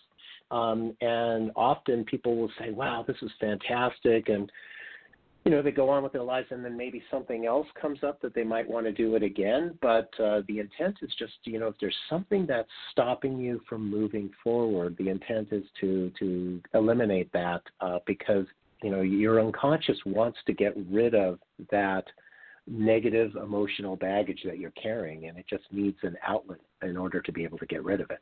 [0.52, 4.52] Um, and often people will say, "Wow, this is fantastic," and
[5.46, 8.22] you know they go on with their lives and then maybe something else comes up
[8.22, 11.60] that they might want to do it again but uh, the intent is just you
[11.60, 16.62] know if there's something that's stopping you from moving forward the intent is to to
[16.74, 18.46] eliminate that uh, because
[18.84, 21.40] you know your unconscious wants to get rid of
[21.72, 22.04] that
[22.70, 27.32] negative emotional baggage that you're carrying, and it just needs an outlet in order to
[27.32, 28.20] be able to get rid of it.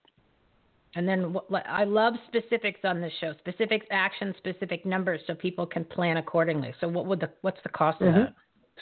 [0.98, 1.36] And then
[1.68, 6.74] I love specifics on this show, specifics, action, specific numbers, so people can plan accordingly.
[6.82, 8.18] So what would the what's the cost mm-hmm.
[8.18, 8.34] of that?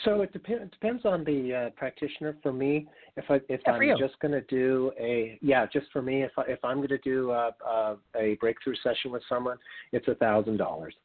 [0.05, 2.37] So it, dep- it depends on the uh, practitioner.
[2.41, 2.87] For me,
[3.17, 6.31] if I if yeah, I'm just going to do a yeah, just for me, if
[6.37, 9.57] I, if I'm going to do a, a, a breakthrough session with someone,
[9.91, 10.95] it's a thousand dollars.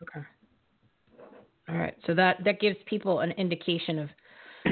[0.00, 0.24] Okay.
[1.68, 1.96] All right.
[2.06, 4.10] So that that gives people an indication of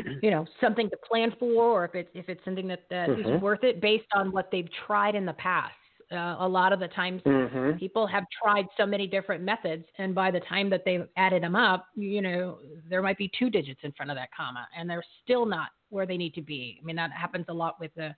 [0.22, 3.34] you know something to plan for, or if it's if it's something that that mm-hmm.
[3.34, 5.74] is worth it based on what they've tried in the past.
[6.12, 7.78] Uh, a lot of the times, mm-hmm.
[7.78, 11.56] people have tried so many different methods, and by the time that they've added them
[11.56, 15.02] up, you know, there might be two digits in front of that comma, and they're
[15.22, 16.78] still not where they need to be.
[16.80, 18.14] I mean, that happens a lot with the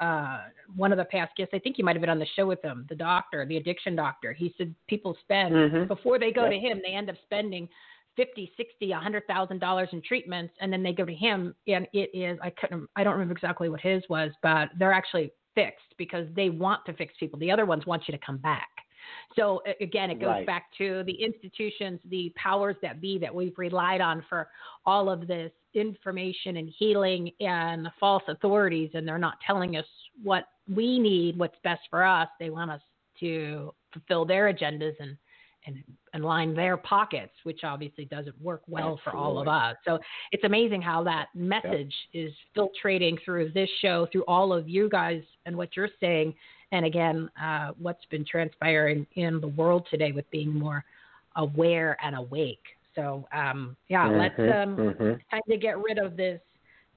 [0.00, 0.40] uh,
[0.74, 1.52] one of the past guests.
[1.54, 3.94] I think you might have been on the show with him, the doctor, the addiction
[3.94, 4.32] doctor.
[4.32, 5.86] He said people spend mm-hmm.
[5.86, 6.52] before they go yep.
[6.52, 7.68] to him, they end up spending
[8.16, 11.86] fifty, sixty, a hundred thousand dollars in treatments, and then they go to him, and
[11.92, 15.94] it is I couldn't, I don't remember exactly what his was, but they're actually fixed
[15.98, 17.38] because they want to fix people.
[17.38, 18.68] The other ones want you to come back.
[19.36, 20.46] So again, it goes right.
[20.46, 24.48] back to the institutions, the powers that be that we've relied on for
[24.86, 29.86] all of this information and healing and the false authorities, and they're not telling us
[30.22, 32.28] what we need, what's best for us.
[32.38, 32.80] They want us
[33.20, 35.16] to fulfill their agendas and
[35.66, 35.82] and,
[36.14, 39.02] and line their pockets, which obviously doesn't work well Absolutely.
[39.04, 39.76] for all of us.
[39.84, 39.98] So
[40.32, 42.26] it's amazing how that message yep.
[42.26, 46.34] is filtrating through this show, through all of you guys and what you're saying.
[46.72, 50.84] And again, uh, what's been transpiring in the world today with being more
[51.36, 52.62] aware and awake.
[52.94, 55.12] So, um, yeah, mm-hmm, let's um, mm-hmm.
[55.30, 56.40] time to get rid of this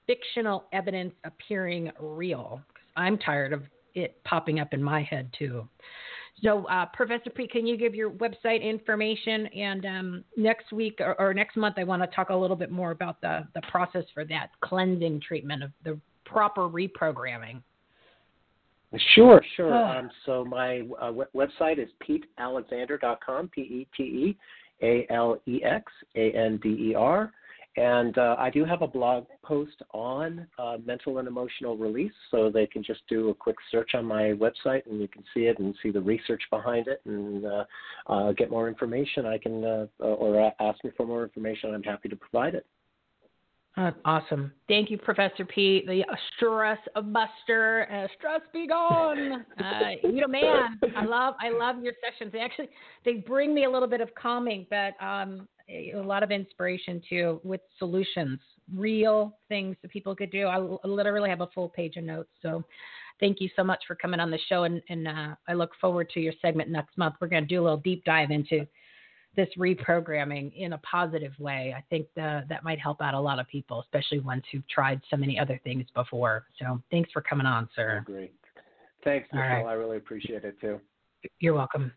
[0.08, 2.62] fictional evidence appearing real.
[2.96, 3.64] I'm tired of
[3.96, 5.68] it popping up in my head too.
[6.44, 9.48] So, uh, Professor P, can you give your website information?
[9.48, 12.72] And um, next week or, or, next month, I want to talk a little bit
[12.72, 17.62] more about the, the process for that cleansing treatment of the proper reprogramming.
[19.14, 19.74] Sure, sure.
[19.74, 24.38] um, so my uh, w- website is petealexander.com, P E T E
[24.84, 27.32] A L E X A N D E R.
[27.78, 32.50] And uh, I do have a blog post on uh, mental and emotional release, so
[32.50, 35.60] they can just do a quick search on my website and you can see it
[35.60, 37.66] and see the research behind it and uh,
[38.08, 39.26] uh get more information.
[39.26, 41.74] I can, uh, or ask me for more information.
[41.74, 42.66] I'm happy to provide it.
[43.78, 44.54] Uh, awesome.
[44.70, 46.06] Thank you, Professor P, the
[46.36, 47.88] stress buster.
[47.92, 49.46] Uh, stress be gone.
[49.60, 50.80] Uh, you a man.
[50.96, 52.32] I love I love your sessions.
[52.32, 52.70] They actually
[53.04, 57.40] they bring me a little bit of calming, but um, a lot of inspiration too
[57.44, 58.40] with solutions,
[58.74, 60.46] real things that people could do.
[60.46, 62.30] I, literally have a full page of notes.
[62.42, 62.64] So
[63.20, 66.10] thank you so much for coming on the show, and, and uh, I look forward
[66.12, 67.16] to your segment next month.
[67.20, 68.68] We're going to do a little deep dive into
[69.36, 71.74] this reprogramming in a positive way.
[71.76, 75.02] I think the, that might help out a lot of people, especially ones who've tried
[75.10, 76.46] so many other things before.
[76.60, 78.02] So thanks for coming on, sir.
[78.06, 78.34] Great.
[79.04, 79.48] Thanks, Michele.
[79.48, 79.66] Right.
[79.66, 80.80] I really appreciate it too.
[81.40, 81.92] You're welcome.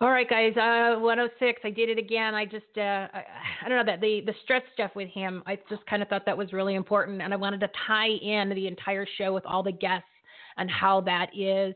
[0.00, 0.56] All right, guys.
[0.56, 1.60] Uh, 106.
[1.64, 2.34] I did it again.
[2.34, 2.80] I just, uh,
[3.12, 3.24] I,
[3.64, 5.42] I don't know that the the stress stuff with him.
[5.46, 8.50] I just kind of thought that was really important, and I wanted to tie in
[8.50, 10.08] the entire show with all the guests
[10.56, 11.74] and how that is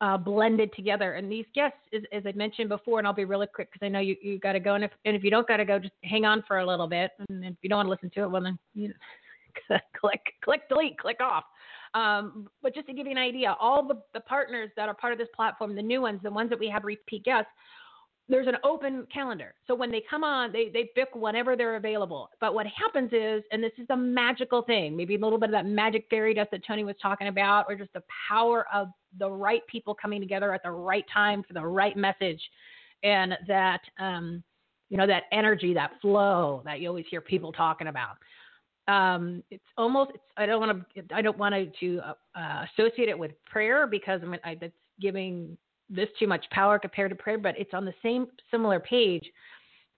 [0.00, 1.14] uh, blended together.
[1.14, 3.88] And these guests, as, as, I mentioned before, and I'll be really quick because I
[3.88, 4.74] know you you got to go.
[4.74, 6.88] And if and if you don't got to go, just hang on for a little
[6.88, 7.12] bit.
[7.28, 8.92] And if you don't want to listen to it, well then you
[10.00, 11.44] click click delete, click off.
[11.94, 15.12] Um, but just to give you an idea, all the, the partners that are part
[15.12, 17.50] of this platform, the new ones, the ones that we have repeat guests,
[18.30, 19.54] there's an open calendar.
[19.66, 22.28] So when they come on, they, they pick whenever they're available.
[22.40, 25.52] But what happens is, and this is the magical thing, maybe a little bit of
[25.52, 29.30] that magic fairy dust that Toni was talking about, or just the power of the
[29.30, 32.40] right people coming together at the right time for the right message.
[33.02, 34.42] And that, um,
[34.90, 38.16] you know, that energy, that flow that you always hear people talking about.
[38.88, 42.00] Um, it's almost, it's, I don't want to, I don't want to
[42.34, 45.56] uh, associate it with prayer because I mean, I, that's giving
[45.90, 49.24] this too much power compared to prayer, but it's on the same similar page.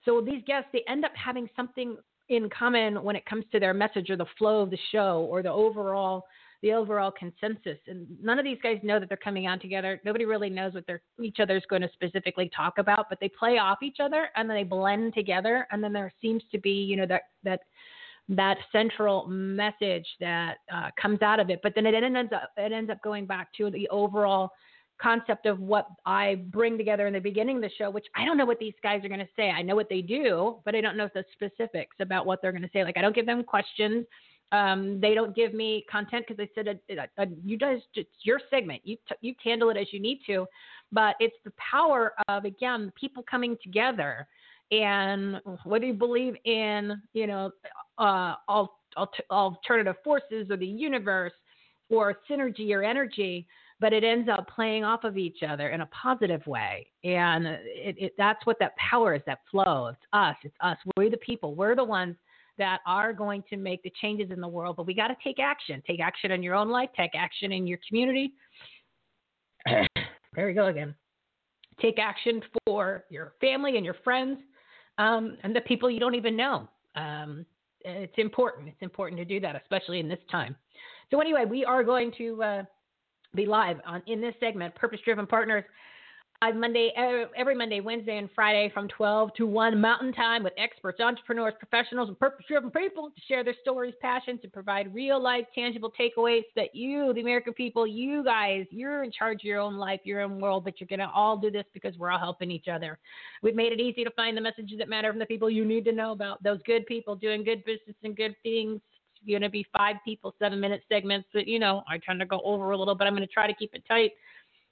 [0.05, 1.97] So these guests, they end up having something
[2.29, 5.43] in common when it comes to their message or the flow of the show or
[5.43, 6.27] the overall
[6.63, 7.79] the overall consensus.
[7.87, 9.99] And none of these guys know that they're coming on together.
[10.05, 13.57] Nobody really knows what they're each other's going to specifically talk about, but they play
[13.57, 15.67] off each other and then they blend together.
[15.71, 17.61] And then there seems to be, you know, that that
[18.31, 21.61] that central message that uh, comes out of it.
[21.63, 24.51] But then it ends up it ends up going back to the overall
[25.01, 28.37] concept of what I bring together in the beginning of the show, which I don't
[28.37, 29.51] know what these guys are going to say.
[29.51, 32.63] I know what they do, but I don't know the specifics about what they're going
[32.63, 32.85] to say.
[32.85, 34.07] Like I don't give them questions.
[34.53, 38.41] Um, they don't give me content because they said, uh, uh, "You guys, it's your
[38.51, 38.83] segment.
[38.85, 40.45] You t- you handle it as you need to."
[40.91, 44.27] But it's the power of again people coming together,
[44.73, 47.53] and whether you believe in you know
[48.01, 48.35] uh,
[49.31, 51.33] alternative forces or the universe
[51.91, 53.47] or synergy or energy,
[53.79, 56.87] but it ends up playing off of each other in a positive way.
[57.05, 59.89] And it, it, that's what that power is that flow.
[59.89, 60.37] It's us.
[60.43, 60.77] It's us.
[60.97, 61.55] We're the people.
[61.55, 62.17] We're the ones
[62.59, 65.39] that are going to make the changes in the world, but we got to take
[65.39, 65.83] action.
[65.87, 68.33] Take action in your own life, take action in your community.
[69.67, 70.95] there we go again.
[71.81, 74.39] Take action for your family and your friends
[74.99, 76.69] um, and the people you don't even know.
[76.97, 77.47] Um,
[77.85, 78.69] it's important.
[78.69, 80.57] It's important to do that, especially in this time.
[81.11, 82.63] So anyway, we are going to uh,
[83.35, 85.65] be live on in this segment, Purpose Driven Partners.
[86.43, 86.91] Live Monday,
[87.37, 92.09] every Monday, Wednesday, and Friday from 12 to 1 Mountain Time with experts, entrepreneurs, professionals,
[92.09, 96.45] and purpose driven people to share their stories, passions, and provide real life, tangible takeaways
[96.57, 100.23] that you, the American people, you guys, you're in charge of your own life, your
[100.23, 102.99] own world, but you're going to all do this because we're all helping each other.
[103.43, 105.85] We've made it easy to find the messages that matter from the people you need
[105.85, 108.81] to know about, those good people doing good business and good things
[109.29, 112.41] going to be five people, seven minute segments that, you know, I tend to go
[112.43, 114.13] over a little, but I'm going to try to keep it tight.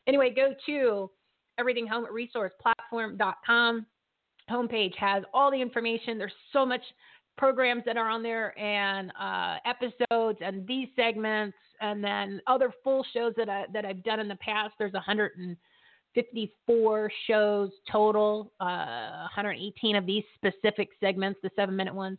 [0.07, 1.11] Anyway, go to
[1.59, 3.87] Everything Home Resource Platform.com.
[4.51, 6.19] Homepage has all the information.
[6.19, 6.81] There's so much
[7.37, 13.05] programs that are on there and uh, episodes and these segments and then other full
[13.13, 14.75] shows that I that I've done in the past.
[14.79, 22.19] There's 154 shows total, uh, 118 of these specific segments, the seven minute ones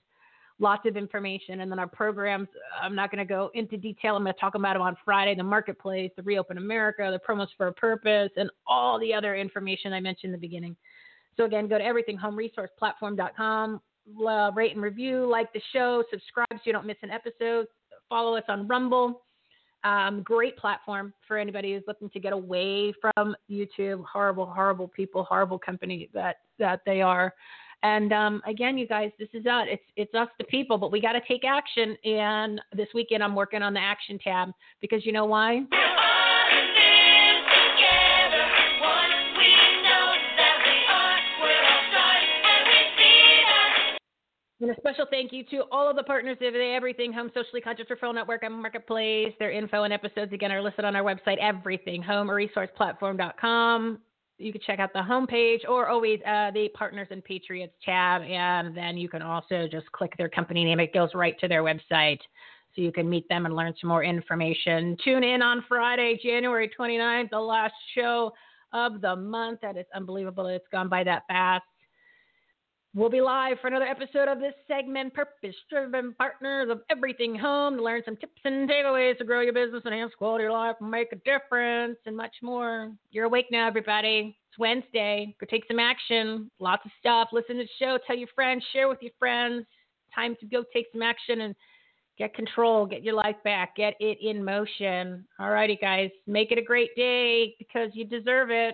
[0.60, 1.62] lots of information.
[1.62, 2.48] And then our programs,
[2.82, 4.16] I'm not going to go into detail.
[4.16, 7.48] I'm going to talk about them on Friday the marketplace, the Reopen America, the promos
[7.58, 10.76] for a purpose, and all the other information I mentioned in the beginning.
[11.38, 13.82] So, again, go to everythinghomeresourceplatform.com,
[14.28, 17.68] uh, rate and review, like the show, subscribe so you don't miss an episode,
[18.10, 19.22] follow us on Rumble.
[19.86, 24.04] Um, great platform for anybody who's looking to get away from YouTube.
[24.04, 27.34] Horrible, horrible people, horrible company that that they are.
[27.84, 29.68] And um, again, you guys, this is us.
[29.70, 31.96] It's it's us, the people, but we got to take action.
[32.04, 34.50] And this weekend, I'm working on the action tab
[34.82, 35.62] because you know why?
[44.62, 47.62] And a special thank you to all of the partners of the Everything Home Socially
[47.62, 49.32] Conscious Referral Network and Marketplace.
[49.40, 54.00] Their info and episodes again are listed on our website, everythinghomeresourceplatform.com
[54.40, 58.22] you can check out the homepage or always uh, the Partners and Patriots tab.
[58.24, 60.80] And then you can also just click their company name.
[60.80, 62.20] It goes right to their website.
[62.76, 64.96] So you can meet them and learn some more information.
[65.04, 68.32] Tune in on Friday, January 29th, the last show
[68.74, 69.60] of the month.
[69.62, 70.48] That is unbelievable.
[70.48, 71.64] It's gone by that fast.
[72.96, 77.78] We'll be live for another episode of this segment, Purpose Driven Partners of Everything Home,
[77.78, 81.12] to learn some tips and takeaways to grow your business, enhance quality of life, make
[81.12, 82.92] a difference, and much more.
[83.12, 84.36] You're awake now, everybody.
[84.50, 85.36] It's Wednesday.
[85.40, 86.50] Go take some action.
[86.58, 87.30] Lots of stuff.
[87.32, 88.00] Listen to the show.
[88.08, 88.64] Tell your friends.
[88.74, 89.68] Share with your friends.
[90.16, 91.54] Time to go take some action and
[92.18, 92.88] get control.
[92.88, 93.76] Get your life back.
[93.76, 95.26] Get it in motion.
[95.40, 96.10] All righty, guys.
[96.26, 98.74] Make it a great day because you deserve it.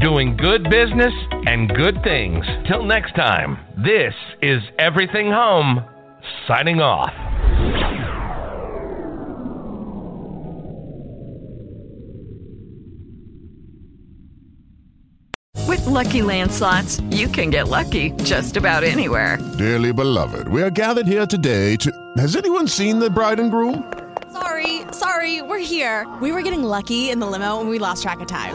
[0.00, 1.12] doing good business
[1.46, 2.46] and good things.
[2.66, 5.84] Till next time, this is Everything Home,
[6.48, 7.12] signing off.
[15.68, 19.38] With Lucky landslots, you can get lucky just about anywhere.
[19.58, 21.92] Dearly beloved, we are gathered here today to.
[22.16, 23.92] Has anyone seen the bride and groom?
[24.32, 26.08] Sorry, sorry, we're here.
[26.22, 28.54] We were getting lucky in the limo and we lost track of time.